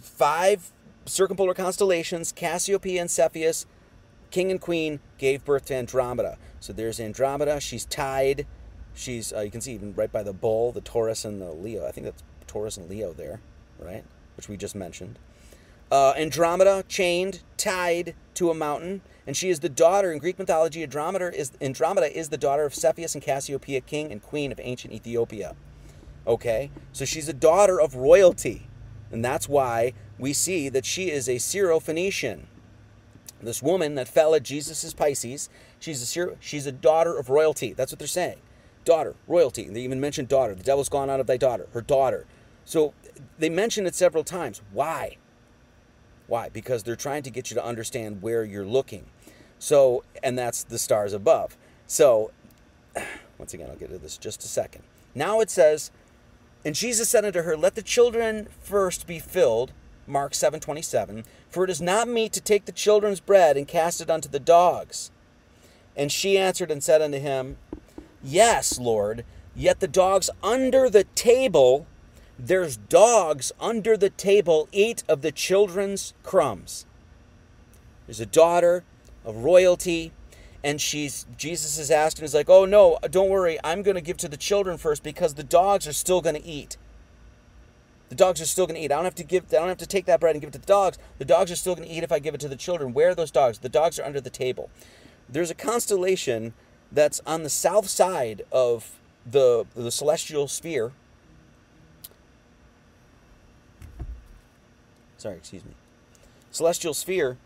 [0.00, 0.70] Five
[1.06, 3.66] circumpolar constellations, Cassiopeia and Cepheus,
[4.30, 6.38] king and queen, gave birth to Andromeda.
[6.60, 7.60] So there's Andromeda.
[7.60, 8.46] She's tied.
[8.94, 11.86] She's, uh, you can see even right by the bull, the Taurus and the Leo.
[11.86, 13.40] I think that's Taurus and Leo there
[13.84, 14.04] right?
[14.36, 15.18] Which we just mentioned.
[15.90, 20.82] Uh, Andromeda chained, tied to a mountain, and she is the daughter in Greek mythology.
[20.82, 24.92] Andromeda is Andromeda is the daughter of Cepheus and Cassiopeia, king and queen of ancient
[24.92, 25.54] Ethiopia.
[26.26, 28.68] Okay, so she's a daughter of royalty,
[29.10, 32.42] and that's why we see that she is a Syrophoenician.
[33.42, 35.48] This woman that fell at Jesus' Pisces,
[35.80, 37.72] she's a Syro, she's a daughter of royalty.
[37.72, 38.38] That's what they're saying.
[38.84, 39.68] Daughter, royalty.
[39.68, 40.54] They even mentioned daughter.
[40.54, 42.26] The devil's gone out of thy daughter, her daughter.
[42.64, 42.94] So
[43.38, 44.62] they mention it several times.
[44.72, 45.16] Why?
[46.26, 46.48] Why?
[46.48, 49.06] Because they're trying to get you to understand where you're looking.
[49.58, 51.56] So, and that's the stars above.
[51.86, 52.30] So,
[53.38, 54.82] once again, I'll get to this just a second.
[55.14, 55.90] Now it says,
[56.64, 59.72] and Jesus said unto her, Let the children first be filled,
[60.06, 64.00] Mark 7 27, for it is not meet to take the children's bread and cast
[64.00, 65.10] it unto the dogs.
[65.96, 67.58] And she answered and said unto him,
[68.22, 71.86] Yes, Lord, yet the dogs under the table
[72.44, 76.86] there's dogs under the table eat of the children's crumbs.
[78.06, 78.82] There's a daughter
[79.24, 80.12] of royalty,
[80.64, 84.28] and she's Jesus is asking, is like, oh no, don't worry, I'm to give to
[84.28, 86.76] the children first because the dogs are still to eat.
[88.08, 88.92] The dogs are still going to eat.
[88.92, 89.44] I don't have to give.
[89.44, 90.98] I don't have to take that bread and give it to the dogs.
[91.18, 92.92] The dogs are still going to eat if I give it to the children.
[92.92, 93.60] Where are those dogs?
[93.60, 94.68] The dogs are under the table.
[95.28, 96.52] There's a constellation
[96.90, 100.92] that's on the south side of the the celestial sphere
[105.22, 105.70] Sorry, excuse me.
[106.50, 107.38] Celestial sphere.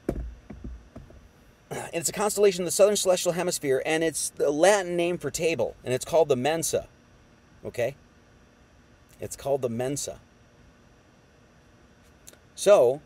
[1.68, 5.30] And it's a constellation in the southern celestial hemisphere, and it's the Latin name for
[5.30, 6.88] table, and it's called the Mensa.
[7.66, 7.94] Okay?
[9.20, 10.20] It's called the Mensa.
[12.54, 13.02] So,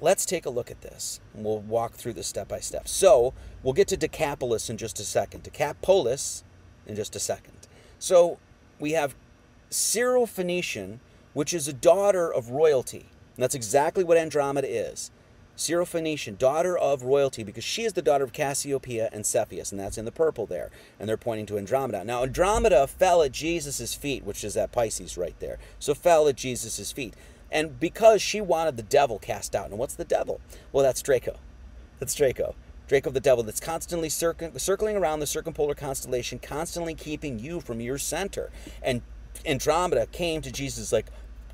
[0.00, 1.20] let's take a look at this.
[1.34, 2.88] And we'll walk through this step by step.
[2.88, 5.42] So, we'll get to Decapolis in just a second.
[5.42, 6.44] Decapolis
[6.86, 7.68] in just a second.
[7.98, 8.38] So,
[8.78, 9.14] we have
[9.70, 11.00] Syrophoenician
[11.32, 13.06] which is a daughter of royalty.
[13.36, 15.10] And that's exactly what Andromeda is.
[15.56, 19.98] Syrophoenician, daughter of royalty, because she is the daughter of Cassiopeia and Cepheus, and that's
[19.98, 20.70] in the purple there.
[20.98, 22.02] And they're pointing to Andromeda.
[22.02, 25.58] Now, Andromeda fell at Jesus' feet, which is at Pisces right there.
[25.78, 27.14] So fell at Jesus' feet.
[27.52, 29.68] And because she wanted the devil cast out.
[29.68, 30.40] And what's the devil?
[30.72, 31.36] Well, that's Draco.
[31.98, 32.54] That's Draco.
[32.88, 37.98] Draco the devil that's constantly circling around the circumpolar constellation, constantly keeping you from your
[37.98, 38.50] center.
[38.82, 39.02] And
[39.46, 41.06] Andromeda came to Jesus like,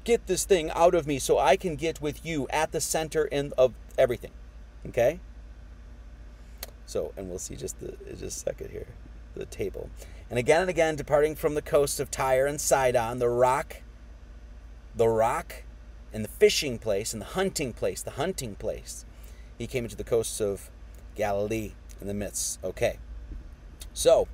[0.04, 3.24] get this thing out of me so I can get with you at the center
[3.24, 4.32] in, of everything.
[4.86, 5.20] Okay?
[6.86, 8.86] So, and we'll see just the just a second here,
[9.34, 9.90] the table.
[10.30, 13.82] And again and again, departing from the coast of Tyre and Sidon, the rock,
[14.94, 15.64] the rock,
[16.12, 19.04] and the fishing place, and the hunting place, the hunting place.
[19.58, 20.70] He came into the coasts of
[21.16, 22.62] Galilee in the midst.
[22.62, 22.98] Okay.
[23.92, 24.28] So,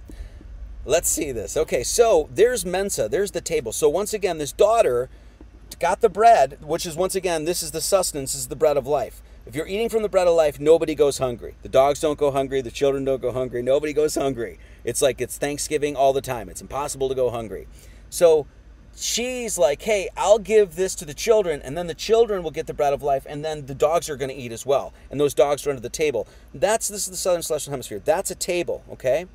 [0.85, 1.57] Let's see this.
[1.57, 3.73] Okay, so there's Mensa, there's the table.
[3.73, 5.09] So once again, this daughter
[5.79, 8.87] got the bread, which is once again, this is the sustenance, is the bread of
[8.87, 9.23] life.
[9.47, 11.55] If you're eating from the bread of life, nobody goes hungry.
[11.63, 14.59] The dogs don't go hungry, the children don't go hungry, nobody goes hungry.
[14.85, 16.49] It's like it's Thanksgiving all the time.
[16.49, 17.67] It's impossible to go hungry.
[18.11, 18.47] So
[18.97, 22.67] she's like, hey, I'll give this to the children, and then the children will get
[22.67, 24.93] the bread of life, and then the dogs are going to eat as well.
[25.11, 26.27] And those dogs are under the table.
[26.53, 28.01] That's this is the southern celestial hemisphere.
[28.05, 29.27] That's a table, okay?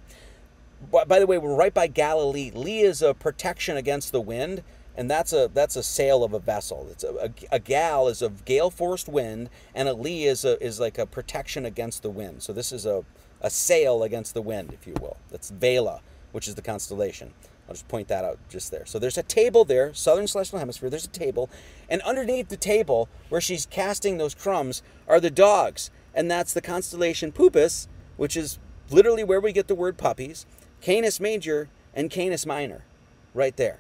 [0.91, 2.51] By the way, we're right by Galilee.
[2.53, 4.63] Lee is a protection against the wind,
[4.95, 6.87] and that's a that's a sail of a vessel.
[6.91, 10.61] It's a, a, a gal is a gale forced wind, and a lee is a
[10.63, 12.43] is like a protection against the wind.
[12.43, 13.03] So this is a
[13.41, 15.17] a sail against the wind, if you will.
[15.29, 16.01] That's Vela,
[16.31, 17.33] which is the constellation.
[17.67, 18.85] I'll just point that out just there.
[18.85, 20.89] So there's a table there, southern celestial hemisphere.
[20.89, 21.49] There's a table,
[21.89, 26.61] and underneath the table, where she's casting those crumbs, are the dogs, and that's the
[26.61, 28.57] constellation Puppis, which is
[28.89, 30.45] literally where we get the word puppies,
[30.87, 32.85] Canis Major and Canis Minor,
[33.33, 33.79] right there.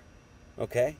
[0.59, 0.97] Okay,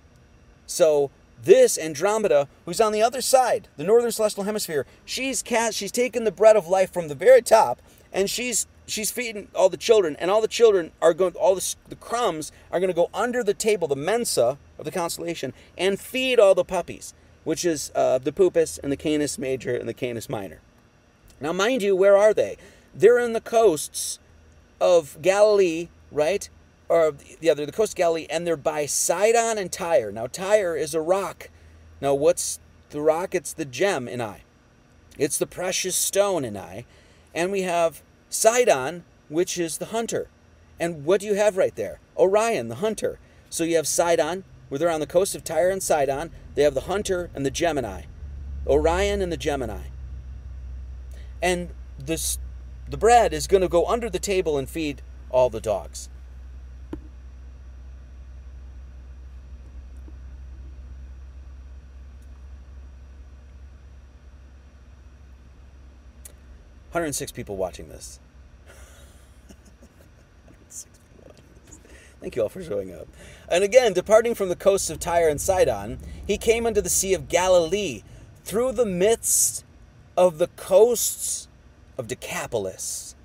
[0.65, 1.11] so
[1.43, 6.23] this Andromeda, who's on the other side, the northern celestial hemisphere, she's cast, she's taken
[6.23, 7.81] the bread of life from the very top,
[8.13, 11.75] and she's she's feeding all the children, and all the children are going, all the,
[11.89, 15.99] the crumbs are going to go under the table, the mensa of the constellation, and
[15.99, 19.93] feed all the puppies, which is uh, the Puppis and the Canis Major and the
[19.93, 20.61] Canis Minor.
[21.41, 22.55] Now, mind you, where are they?
[22.95, 24.19] They're in the coasts
[24.79, 26.49] of Galilee, right?
[26.89, 30.11] Or the other, the coast of Galilee, and they're by Sidon and Tyre.
[30.11, 31.49] Now, Tyre is a rock.
[31.99, 33.35] Now, what's the rock?
[33.35, 34.43] It's the gem in I.
[35.17, 36.85] It's the precious stone in I.
[37.33, 40.29] And we have Sidon, which is the hunter.
[40.79, 41.99] And what do you have right there?
[42.15, 43.19] Orion, the hunter.
[43.49, 46.31] So you have Sidon, where they're on the coast of Tyre and Sidon.
[46.55, 48.03] They have the hunter and the Gemini.
[48.65, 49.87] Orion and the Gemini.
[51.41, 52.37] And this,
[52.89, 56.09] the bread is going to go under the table and feed all the dogs.
[66.91, 68.19] Hundred six people watching this.
[72.19, 73.07] Thank you all for showing up.
[73.47, 77.13] And again, departing from the coasts of Tyre and Sidon, he came unto the Sea
[77.13, 78.01] of Galilee
[78.43, 79.63] through the midst
[80.17, 81.47] of the coasts
[81.97, 83.15] of Decapolis.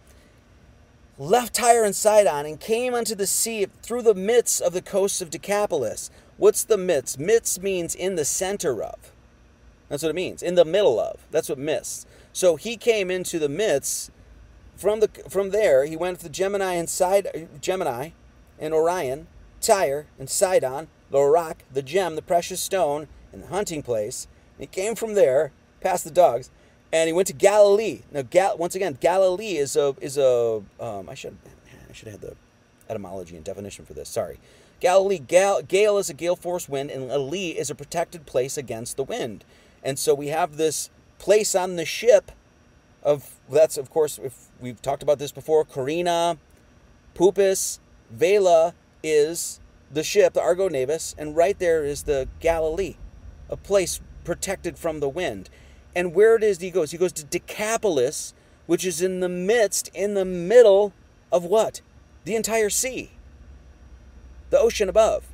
[1.23, 5.21] Left Tyre and Sidon and came unto the sea through the midst of the coasts
[5.21, 6.11] of Decapolis.
[6.37, 7.17] What's the midst?
[7.17, 9.13] Midst means in the center of.
[9.89, 10.43] That's what it means.
[10.43, 11.21] In the middle of.
[11.31, 12.09] That's what midst.
[12.33, 14.11] So he came into the midst.
[14.75, 18.11] From the from there, he went to Gemini and Side Gemini
[18.59, 19.29] and Orion,
[19.61, 24.27] Tyre and Sidon, the rock, the gem, the precious stone, and the hunting place.
[24.59, 26.51] And he came from there, past the dogs,
[26.93, 28.03] and he went to Galilee.
[28.13, 31.37] Now, Gal- once again, Galilee is a is a um, I should
[31.89, 32.37] I should have had the
[32.89, 34.09] etymology and definition for this.
[34.09, 34.39] Sorry.
[34.81, 38.57] Galilee, gal, gale is a gale force wind, and a lee is a protected place
[38.57, 39.45] against the wind.
[39.83, 42.33] And so we have this place on the ship
[43.03, 46.39] of that's of course if we've talked about this before, Carina,
[47.15, 47.79] Puppis,
[48.11, 52.97] Vela is the ship, the Argo Navis, and right there is the Galilee,
[53.51, 55.51] a place protected from the wind.
[55.95, 56.91] And where it is he goes?
[56.91, 58.35] He goes to Decapolis,
[58.67, 60.93] which is in the midst, in the middle
[61.31, 61.81] of what?
[62.25, 63.11] The entire sea.
[64.51, 65.27] The ocean above.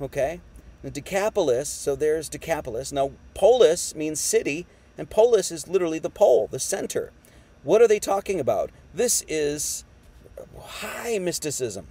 [0.00, 0.40] Okay?
[0.82, 2.92] The Decapolis, so there's Decapolis.
[2.92, 4.66] Now, polis means city,
[4.96, 7.12] and polis is literally the pole, the center.
[7.62, 8.70] What are they talking about?
[8.94, 9.84] This is
[10.60, 11.88] high mysticism.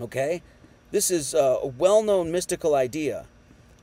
[0.00, 0.42] Okay?
[0.90, 3.26] This is a well known mystical idea.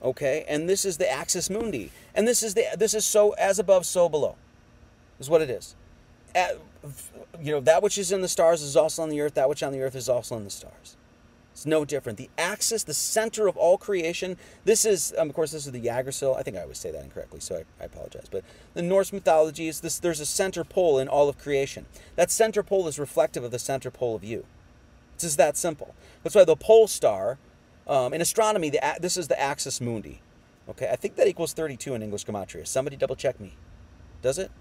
[0.01, 0.45] Okay?
[0.47, 1.91] And this is the axis mundi.
[2.15, 4.35] And this is the this is so as above, so below.
[5.19, 5.75] Is what it is.
[6.35, 6.57] At,
[7.41, 9.63] you know, that which is in the stars is also on the earth, that which
[9.63, 10.95] on the earth is also in the stars.
[11.57, 12.19] It's no different.
[12.19, 14.37] The axis, the center of all creation.
[14.63, 16.35] This is, um, of course, this is the Yggdrasil.
[16.35, 18.27] I think I always say that incorrectly, so I, I apologize.
[18.29, 18.43] But
[18.75, 19.97] the Norse mythology is this.
[19.97, 21.87] There's a center pole in all of creation.
[22.15, 24.45] That center pole is reflective of the center pole of you.
[25.15, 25.95] It's just that simple.
[26.21, 27.39] That's why the pole star,
[27.87, 30.21] um, in astronomy, the, this is the axis mundi.
[30.69, 32.67] Okay, I think that equals 32 in English gematria.
[32.67, 33.53] Somebody double check me.
[34.21, 34.51] Does it?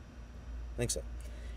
[0.74, 1.02] I think so.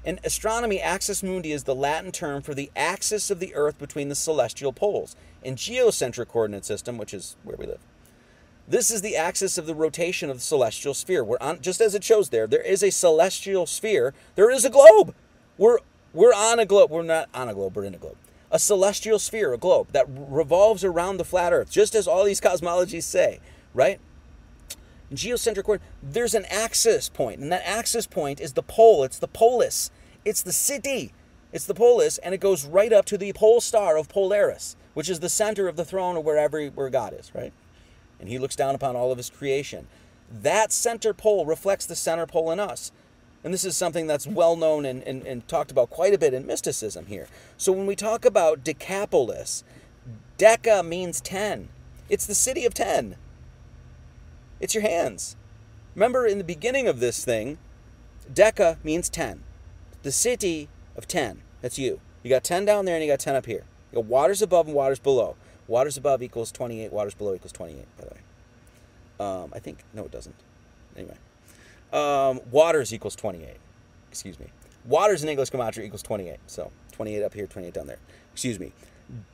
[0.03, 4.09] In astronomy, axis mundi is the Latin term for the axis of the Earth between
[4.09, 5.15] the celestial poles.
[5.43, 7.79] In geocentric coordinate system, which is where we live,
[8.67, 11.23] this is the axis of the rotation of the celestial sphere.
[11.23, 14.13] We're on, just as it shows there, there is a celestial sphere.
[14.35, 15.13] There is a globe.
[15.57, 15.79] We're
[16.13, 16.89] we're on a globe.
[16.89, 17.75] We're not on a globe.
[17.75, 18.17] We're in a globe.
[18.51, 22.41] A celestial sphere, a globe that revolves around the flat Earth, just as all these
[22.41, 23.39] cosmologies say,
[23.73, 23.99] right?
[25.13, 29.03] geocentric coordinate, there's an axis point, and that axis point is the pole.
[29.03, 29.91] It's the polis.
[30.25, 31.13] It's the city.
[31.51, 35.09] It's the polis, and it goes right up to the pole star of Polaris, which
[35.09, 37.53] is the center of the throne of wherever where God is, right?
[38.19, 39.87] And He looks down upon all of His creation.
[40.31, 42.91] That center pole reflects the center pole in us.
[43.43, 46.33] And this is something that's well known and, and, and talked about quite a bit
[46.33, 47.27] in mysticism here.
[47.57, 49.63] So when we talk about Decapolis,
[50.37, 51.69] Deca means 10.
[52.09, 53.15] It's the city of 10.
[54.59, 55.37] It's your hands.
[55.95, 57.57] Remember in the beginning of this thing,
[58.33, 59.43] Deca means 10.
[60.03, 61.41] The city of 10.
[61.61, 62.01] That's you.
[62.23, 63.63] You got 10 down there and you got 10 up here.
[63.91, 65.35] You got waters above and waters below.
[65.67, 68.21] Waters above equals 28, waters below equals 28, by the way.
[69.19, 70.35] Um, I think, no, it doesn't.
[70.95, 71.15] Anyway.
[71.91, 73.55] Um, waters equals 28.
[74.09, 74.47] Excuse me.
[74.85, 76.37] Waters in English gematria equals 28.
[76.47, 77.99] So 28 up here, 28 down there.
[78.33, 78.71] Excuse me.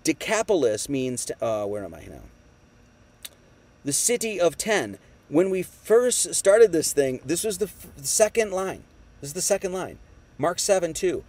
[0.03, 2.21] Decapolis means, to, uh, where am I now?
[3.83, 4.97] The city of 10.
[5.27, 8.83] When we first started this thing, this was the second line.
[9.21, 9.97] This is the second line.
[10.37, 11.23] Mark 7 2.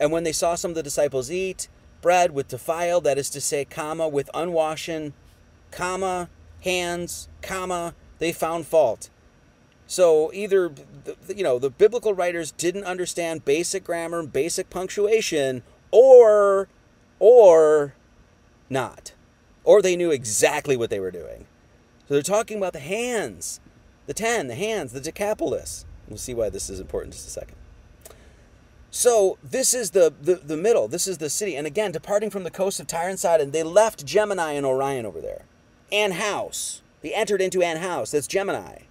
[0.00, 1.68] And when they saw some of the disciples eat
[2.00, 5.12] bread with defiled, that is to say, comma, with unwashen,
[5.70, 6.28] comma,
[6.62, 9.08] hands, comma, they found fault.
[9.92, 10.72] So either,
[11.28, 16.68] you know, the biblical writers didn't understand basic grammar, and basic punctuation, or,
[17.18, 17.92] or
[18.70, 19.12] not.
[19.64, 21.44] Or they knew exactly what they were doing.
[22.08, 23.60] So they're talking about the hands,
[24.06, 25.84] the ten, the hands, the decapolis.
[26.08, 27.56] We'll see why this is important in just a second.
[28.90, 30.88] So this is the, the, the middle.
[30.88, 31.54] This is the city.
[31.54, 35.04] And again, departing from the coast of Tyre and Sidon, they left Gemini and Orion
[35.04, 35.42] over there.
[35.92, 36.80] An house.
[37.02, 38.12] They entered into an house.
[38.12, 38.84] That's Gemini.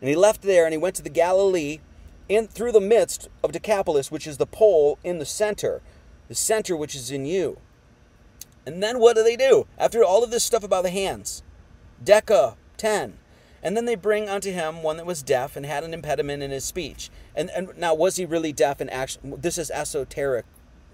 [0.00, 1.80] And he left there and he went to the Galilee
[2.28, 5.80] in through the midst of Decapolis, which is the pole in the center,
[6.28, 7.58] the center which is in you.
[8.66, 9.66] And then what do they do?
[9.78, 11.42] After all of this stuff about the hands,
[12.04, 13.18] Deca, 10.
[13.62, 16.50] And then they bring unto him one that was deaf and had an impediment in
[16.50, 17.10] his speech.
[17.34, 19.34] And, and now, was he really deaf and actually?
[19.36, 20.44] This is esoteric.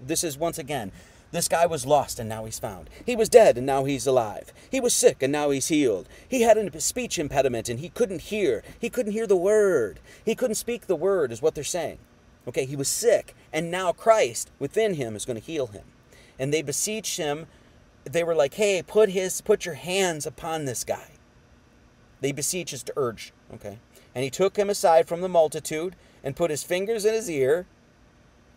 [0.01, 0.91] This is once again,
[1.33, 2.91] this guy was lost and now he's found.
[3.03, 4.53] He was dead and now he's alive.
[4.69, 6.07] He was sick and now he's healed.
[6.29, 8.63] He had a speech impediment and he couldn't hear.
[8.79, 9.99] He couldn't hear the word.
[10.23, 11.97] He couldn't speak the word, is what they're saying.
[12.47, 15.85] Okay, he was sick and now Christ within him is going to heal him.
[16.37, 17.47] And they beseeched him.
[18.03, 21.13] They were like, hey, put his put your hands upon this guy.
[22.21, 23.33] They beseech us to urge.
[23.55, 23.79] Okay.
[24.13, 27.65] And he took him aside from the multitude and put his fingers in his ear.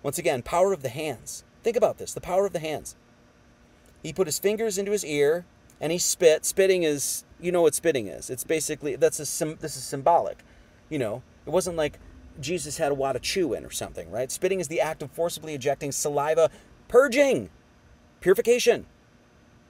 [0.02, 1.42] Once again, power of the hands.
[1.66, 2.94] Think about this the power of the hands.
[4.00, 5.44] He put his fingers into his ear
[5.80, 6.44] and he spit.
[6.44, 8.30] Spitting is, you know what spitting is.
[8.30, 10.44] It's basically, that's a, this is symbolic.
[10.88, 11.98] You know, it wasn't like
[12.40, 14.30] Jesus had a wad of chew in or something, right?
[14.30, 16.50] Spitting is the act of forcibly ejecting saliva,
[16.86, 17.50] purging,
[18.20, 18.86] purification.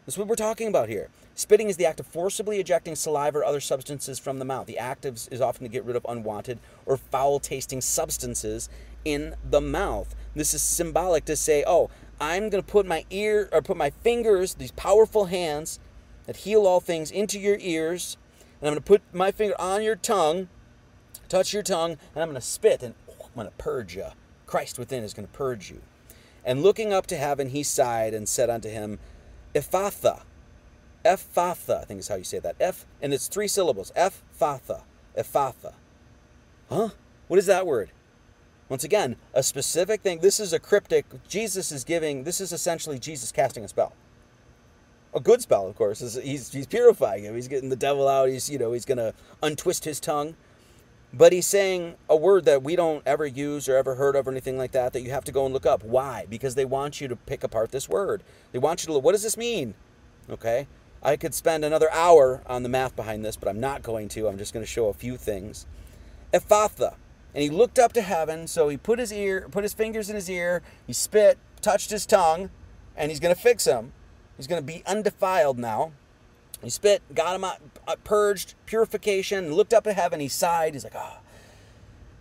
[0.04, 1.08] That's what we're talking about here.
[1.34, 4.66] Spitting is the act of forcibly ejecting saliva or other substances from the mouth.
[4.66, 8.68] The act is often to get rid of unwanted or foul tasting substances
[9.02, 10.14] in the mouth.
[10.36, 13.90] This is symbolic to say, oh, I'm going to put my ear or put my
[13.90, 15.80] fingers, these powerful hands
[16.26, 18.18] that heal all things, into your ears,
[18.60, 20.48] and I'm going to put my finger on your tongue,
[21.28, 24.06] touch your tongue, and I'm going to spit and oh, I'm going to purge you.
[24.46, 25.80] Christ within is going to purge you.
[26.44, 28.98] And looking up to heaven, he sighed and said unto him,
[29.54, 30.22] Ephphatha,
[31.04, 32.56] Ephphatha, I think is how you say that.
[32.60, 33.92] F, and it's three syllables.
[33.96, 34.82] Ephphatha.
[35.16, 35.72] Ephphatha.
[36.68, 36.90] Huh?
[37.28, 37.90] What is that word?
[38.68, 40.18] Once again, a specific thing.
[40.18, 41.06] This is a cryptic.
[41.28, 43.92] Jesus is giving, this is essentially Jesus casting a spell.
[45.14, 46.00] A good spell, of course.
[46.16, 47.34] He's, he's purifying him.
[47.34, 48.28] He's getting the devil out.
[48.28, 50.34] He's, you know, he's going to untwist his tongue.
[51.12, 54.30] But he's saying a word that we don't ever use or ever heard of or
[54.30, 55.82] anything like that that you have to go and look up.
[55.84, 56.26] Why?
[56.28, 58.22] Because they want you to pick apart this word.
[58.52, 59.74] They want you to look, what does this mean?
[60.28, 60.66] Okay?
[61.02, 64.26] I could spend another hour on the math behind this, but I'm not going to.
[64.26, 65.66] I'm just going to show a few things.
[66.34, 66.96] Ephatha.
[67.36, 70.16] And he looked up to heaven, so he put his ear, put his fingers in
[70.16, 72.48] his ear, he spit, touched his tongue,
[72.96, 73.92] and he's going to fix him.
[74.38, 75.92] He's going to be undefiled now.
[76.62, 77.60] He spit, got him out,
[78.04, 81.18] purged, purification, looked up to heaven, he sighed, he's like, ah.
[81.18, 81.22] Oh.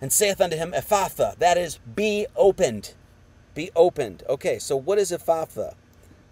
[0.01, 2.93] And saith unto him, Ephatha, that is, be opened.
[3.53, 4.23] Be opened.
[4.27, 5.77] Okay, so what is Ephatha?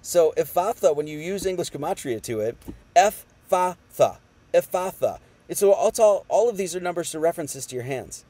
[0.01, 2.57] So Ephatha, when you use English gematria to it,
[2.97, 4.19] Ephatha,
[4.53, 5.21] Ephatha.
[5.47, 8.25] It's all, it's all, all of these are numbers to references to your hands.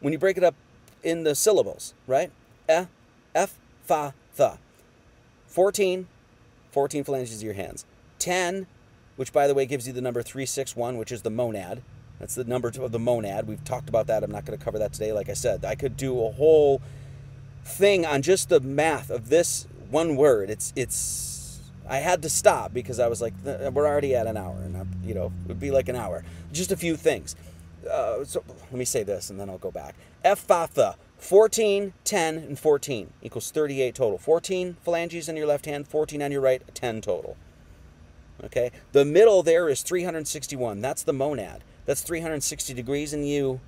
[0.00, 0.54] When you break it up
[1.02, 2.30] in the syllables, right?
[2.70, 2.84] E,
[3.34, 4.58] F, Fa, Tha.
[5.46, 6.06] 14,
[6.70, 7.84] 14 phalanges of your hands.
[8.18, 8.66] 10,
[9.16, 11.82] which by the way gives you the number 361, which is the monad.
[12.18, 13.46] That's the number of the monad.
[13.46, 14.22] We've talked about that.
[14.22, 15.12] I'm not going to cover that today.
[15.12, 16.82] Like I said, I could do a whole
[17.64, 20.50] thing on just the math of this one word.
[20.50, 21.60] It's it's.
[21.88, 24.84] I had to stop because I was like, we're already at an hour, and I,
[25.04, 26.22] you know, it would be like an hour.
[26.52, 27.34] Just a few things.
[27.88, 29.94] Uh, so let me say this, and then I'll go back.
[30.24, 34.18] Ephphatha, 14, 10, and 14 equals 38 total.
[34.18, 37.36] 14 phalanges in your left hand, 14 on your right, 10 total.
[38.42, 40.80] Okay, the middle there is 361.
[40.80, 41.62] That's the monad.
[41.84, 43.60] That's 360 degrees in you.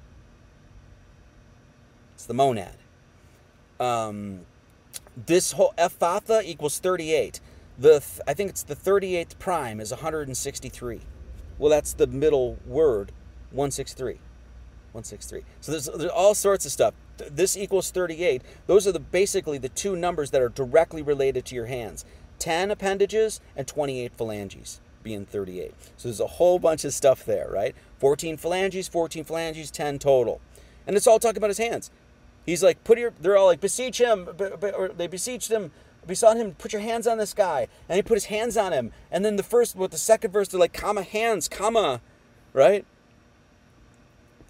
[2.15, 2.77] It's the monad.
[3.79, 4.47] Um,
[5.27, 7.41] this whole Ephphatha equals 38.
[7.79, 11.01] The th- I think it's the 38th prime is 163.
[11.59, 13.13] Well, that's the middle word,
[13.53, 14.15] 163.
[14.93, 15.43] 163.
[15.61, 16.95] So there's, there's all sorts of stuff.
[17.17, 18.43] This equals 38.
[18.67, 22.05] Those are the basically the two numbers that are directly related to your hands.
[22.39, 25.73] 10 appendages and 28 phalanges being 38.
[25.97, 27.75] So there's a whole bunch of stuff there, right?
[27.99, 30.41] 14 phalanges, 14 phalanges, 10 total.
[30.87, 31.91] And it's all talking about his hands.
[32.45, 35.71] He's like, put your, they're all like, beseech him, or they beseeched him,
[36.07, 37.69] besought him, put your hands on this guy.
[37.89, 38.93] And he put his hands on him.
[39.11, 42.01] And then the first, with the second verse, they're like, comma, hands, comma,
[42.53, 42.85] right?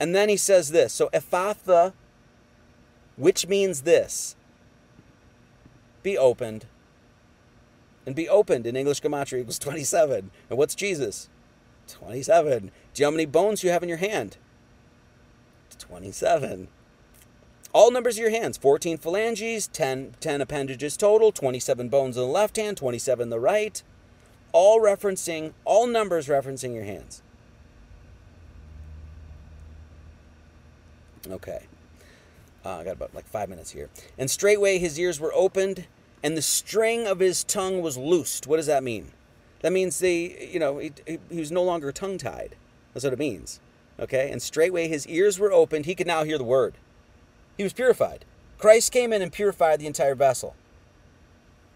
[0.03, 0.93] And then he says this.
[0.93, 1.93] So Ephphatha,
[3.15, 4.35] which means this,
[6.03, 6.67] be opened.
[8.05, 10.33] And be opened in English Gematria equals 27.
[10.51, 11.29] And what's Jesus?
[11.87, 12.73] 27.
[12.93, 14.39] Do you know how many bones you have in your hand?
[15.79, 16.67] 27.
[17.73, 22.29] All numbers of your hands 14 phalanges, 10, 10 appendages total, 27 bones in the
[22.29, 23.81] left hand, 27 in the right.
[24.51, 27.23] All referencing, all numbers referencing your hands.
[31.31, 31.67] Okay.
[32.65, 33.89] Uh, I got about like five minutes here.
[34.19, 35.87] And straightway his ears were opened,
[36.23, 38.47] and the string of his tongue was loosed.
[38.47, 39.13] What does that mean?
[39.61, 42.57] That means the you know, he, he was no longer tongue tied.
[42.93, 43.61] That's what it means.
[43.99, 44.31] Okay?
[44.31, 45.87] And straightway his ears were opened.
[45.87, 46.75] He could now hear the word.
[47.57, 48.25] He was purified.
[48.59, 50.55] Christ came in and purified the entire vessel.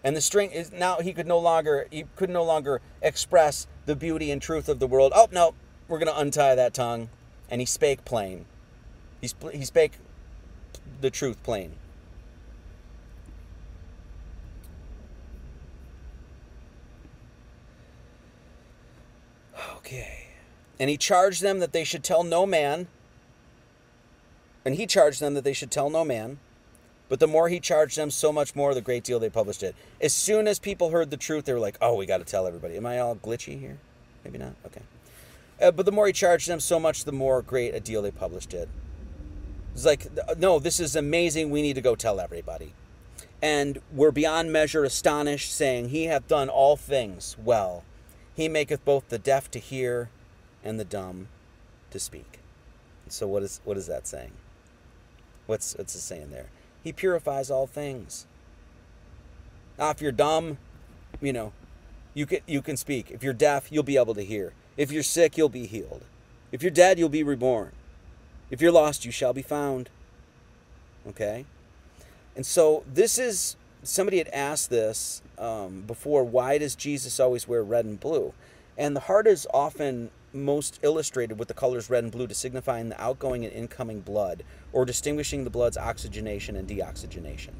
[0.03, 3.95] And the string is now he could no longer he could no longer express the
[3.95, 5.11] beauty and truth of the world.
[5.15, 5.53] Oh no,
[5.87, 7.09] we're gonna untie that tongue.
[7.49, 8.45] And he spake plain.
[9.21, 9.93] He, he spake
[11.01, 11.73] the truth plain.
[19.77, 20.27] Okay.
[20.79, 22.87] And he charged them that they should tell no man.
[24.65, 26.39] And he charged them that they should tell no man.
[27.09, 29.75] But the more he charged them, so much more the great deal they published it.
[30.01, 32.45] As soon as people heard the truth, they were like, oh, we got to tell
[32.45, 32.75] everybody.
[32.75, 33.77] Am I all glitchy here?
[34.25, 34.55] Maybe not?
[34.65, 34.81] Okay.
[35.61, 38.11] Uh, but the more he charged them, so much the more great a deal they
[38.11, 38.67] published it.
[39.77, 40.07] It's like,
[40.39, 41.51] no, this is amazing.
[41.51, 42.73] We need to go tell everybody.
[43.43, 47.83] And we're beyond measure astonished, saying, He hath done all things well.
[48.35, 50.09] He maketh both the deaf to hear
[50.63, 51.27] and the dumb
[51.91, 52.39] to speak.
[53.07, 54.31] So what is what is that saying?
[55.45, 56.47] What's what's it saying there?
[56.83, 58.25] He purifies all things.
[59.77, 60.57] Now, if you're dumb,
[61.21, 61.53] you know,
[62.15, 63.11] you can you can speak.
[63.11, 64.53] If you're deaf, you'll be able to hear.
[64.75, 66.01] If you're sick, you'll be healed.
[66.51, 67.73] If you're dead, you'll be reborn.
[68.49, 69.89] If you're lost, you shall be found.
[71.07, 71.45] Okay?
[72.35, 77.63] And so this is, somebody had asked this um, before why does Jesus always wear
[77.63, 78.33] red and blue?
[78.77, 82.89] And the heart is often most illustrated with the colors red and blue to signifying
[82.89, 87.51] the outgoing and incoming blood or distinguishing the blood's oxygenation and deoxygenation.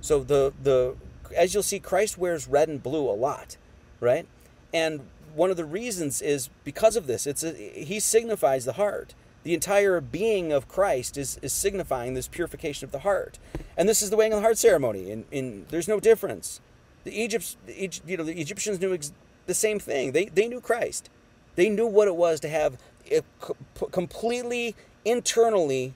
[0.00, 0.96] So the the
[1.36, 3.56] as you'll see Christ wears red and blue a lot,
[4.00, 4.26] right?
[4.72, 5.00] And
[5.34, 7.26] one of the reasons is because of this.
[7.26, 9.14] It's a, he signifies the heart
[9.44, 13.38] the entire being of Christ is, is signifying this purification of the heart.
[13.76, 15.10] And this is the weighing of the heart ceremony.
[15.10, 16.60] And, and there's no difference.
[17.04, 19.12] The, Egypt, you know, the Egyptians knew ex-
[19.44, 20.12] the same thing.
[20.12, 21.10] They, they knew Christ.
[21.56, 22.78] They knew what it was to have
[23.10, 23.22] a
[23.92, 24.74] completely
[25.04, 25.92] internally,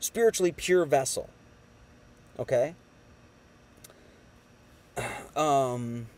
[0.00, 1.28] spiritually pure vessel.
[2.38, 2.74] Okay?
[5.36, 6.08] Um,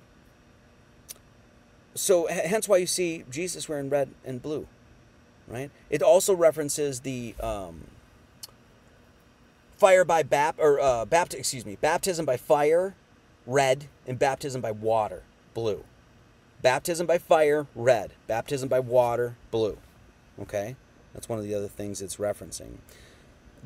[1.94, 4.66] so, hence why you see Jesus wearing red and blue
[5.50, 5.70] right?
[5.90, 7.88] It also references the um,
[9.76, 12.94] fire by bap or uh, bapt excuse me baptism by fire,
[13.46, 15.84] red, and baptism by water, blue.
[16.62, 18.12] Baptism by fire, red.
[18.26, 19.78] Baptism by water, blue.
[20.40, 20.76] Okay,
[21.12, 22.78] that's one of the other things it's referencing.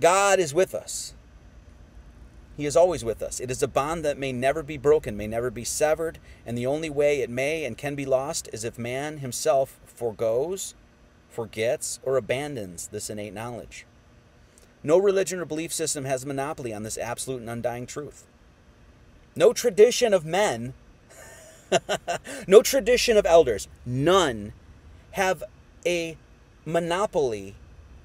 [0.00, 1.14] God is with us.
[2.56, 3.40] He is always with us.
[3.40, 6.66] It is a bond that may never be broken, may never be severed, and the
[6.66, 10.74] only way it may and can be lost is if man himself forgoes
[11.34, 13.84] forgets, or abandons this innate knowledge.
[14.82, 18.26] No religion or belief system has a monopoly on this absolute and undying truth.
[19.34, 20.74] No tradition of men,
[22.46, 24.52] no tradition of elders, none
[25.12, 25.42] have
[25.86, 26.16] a
[26.64, 27.54] monopoly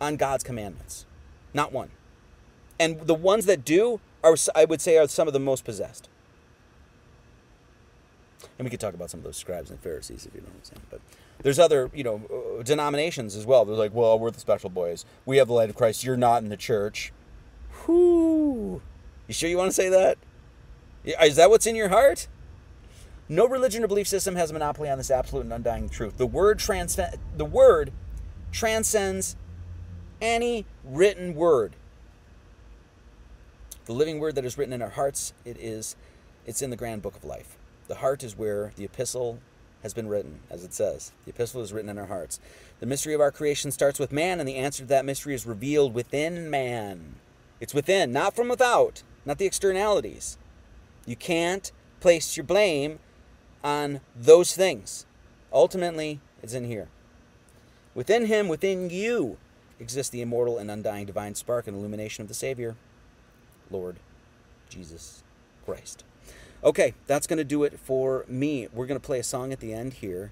[0.01, 1.05] on God's commandments.
[1.53, 1.89] Not one.
[2.79, 6.07] And the ones that do are, I would say, are some of the most possessed.
[8.57, 10.55] And we could talk about some of those scribes and Pharisees if you know what
[10.55, 10.81] I'm saying.
[10.89, 11.01] But
[11.41, 12.21] there's other, you know,
[12.59, 13.65] uh, denominations as well.
[13.65, 15.05] They're like, well, we're the special boys.
[15.25, 16.03] We have the light of Christ.
[16.03, 17.13] You're not in the church.
[17.87, 18.81] Whoo.
[19.27, 20.17] You sure you want to say that?
[21.05, 22.27] Is that what's in your heart?
[23.29, 26.17] No religion or belief system has a monopoly on this absolute and undying truth.
[26.17, 27.91] The word trans the word
[28.51, 29.35] transcends
[30.21, 31.75] any written word.
[33.85, 35.95] The living word that is written in our hearts, it is
[36.45, 37.55] it's in the grand book of life.
[37.87, 39.39] The heart is where the epistle
[39.83, 41.11] has been written, as it says.
[41.25, 42.39] The epistle is written in our hearts.
[42.79, 45.45] The mystery of our creation starts with man, and the answer to that mystery is
[45.45, 47.15] revealed within man.
[47.59, 50.37] It's within, not from without, not the externalities.
[51.05, 52.99] You can't place your blame
[53.63, 55.05] on those things.
[55.51, 56.87] Ultimately, it's in here.
[57.95, 59.37] Within him, within you,
[59.79, 62.75] exists the immortal and undying divine spark and illumination of the Savior,
[63.71, 63.97] Lord
[64.69, 65.23] Jesus
[65.65, 66.03] Christ.
[66.63, 68.67] Okay, that's going to do it for me.
[68.73, 70.31] We're going to play a song at the end here.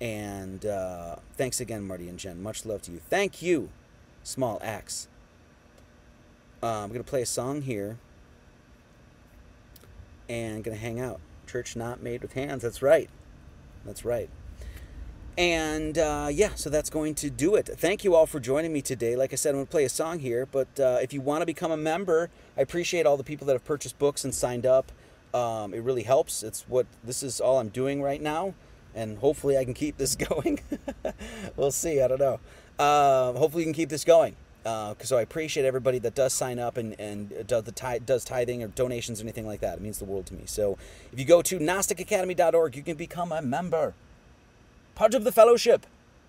[0.00, 2.42] And uh, thanks again, Marty and Jen.
[2.42, 2.98] Much love to you.
[2.98, 3.70] Thank you,
[4.22, 5.08] Small Axe.
[6.62, 7.98] Uh, I'm going to play a song here
[10.28, 11.20] and going to hang out.
[11.46, 12.62] Church not made with hands.
[12.62, 13.08] That's right.
[13.84, 14.28] That's right.
[15.36, 17.68] And uh, yeah, so that's going to do it.
[17.68, 19.14] Thank you all for joining me today.
[19.14, 21.42] Like I said, I'm going to play a song here, but uh, if you want
[21.42, 24.66] to become a member, I appreciate all the people that have purchased books and signed
[24.66, 24.90] up.
[25.38, 26.42] Um, it really helps.
[26.42, 28.54] It's what this is all I'm doing right now,
[28.92, 30.58] and hopefully I can keep this going.
[31.56, 32.00] we'll see.
[32.02, 32.40] I don't know.
[32.78, 34.34] Uh, hopefully, you can keep this going.
[34.66, 38.24] Uh, so I appreciate everybody that does sign up and, and does the tithe, does
[38.24, 39.78] tithing or donations or anything like that.
[39.78, 40.42] It means the world to me.
[40.46, 40.76] So
[41.12, 43.94] if you go to GnosticAcademy.org, you can become a member.
[44.96, 45.86] Part of the fellowship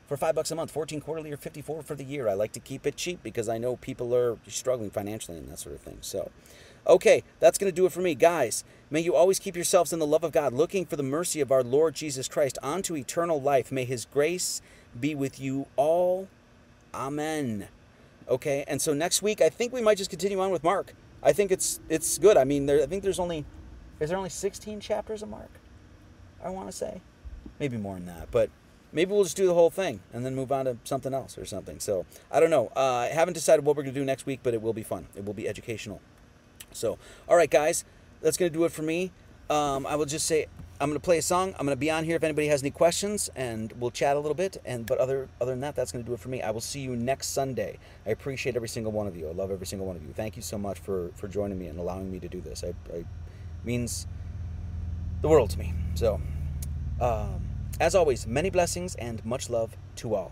[0.07, 2.29] for five bucks a month, 14 quarterly or 54 for the year.
[2.29, 5.59] I like to keep it cheap because I know people are struggling financially and that
[5.59, 5.97] sort of thing.
[6.01, 6.31] So,
[6.87, 8.15] okay, that's going to do it for me.
[8.15, 11.41] Guys, may you always keep yourselves in the love of God, looking for the mercy
[11.41, 13.71] of our Lord Jesus Christ onto eternal life.
[13.71, 14.61] May his grace
[14.99, 16.27] be with you all.
[16.93, 17.67] Amen.
[18.27, 20.93] Okay, and so next week I think we might just continue on with Mark.
[21.21, 22.37] I think it's it's good.
[22.37, 23.45] I mean, there, I think there's only
[23.99, 25.49] is there only 16 chapters of Mark?
[26.43, 27.01] I want to say,
[27.59, 28.49] maybe more than that, but
[28.93, 31.45] maybe we'll just do the whole thing and then move on to something else or
[31.45, 31.79] something.
[31.79, 32.71] So I don't know.
[32.75, 35.07] Uh, I haven't decided what we're gonna do next week, but it will be fun.
[35.15, 36.01] It will be educational.
[36.71, 37.83] So all right, guys,
[38.21, 39.11] that's gonna do it for me.
[39.49, 40.47] Um, I will just say
[40.81, 41.53] I'm gonna play a song.
[41.59, 44.35] I'm gonna be on here if anybody has any questions, and we'll chat a little
[44.35, 44.57] bit.
[44.63, 46.41] And but other other than that, that's gonna do it for me.
[46.41, 47.79] I will see you next Sunday.
[48.05, 49.27] I appreciate every single one of you.
[49.27, 50.13] I love every single one of you.
[50.13, 52.63] Thank you so much for for joining me and allowing me to do this.
[52.63, 53.03] I, I
[53.63, 54.07] means
[55.21, 55.73] the world to me.
[55.95, 56.21] So,
[57.01, 57.41] um,
[57.79, 60.31] as always, many blessings and much love to all.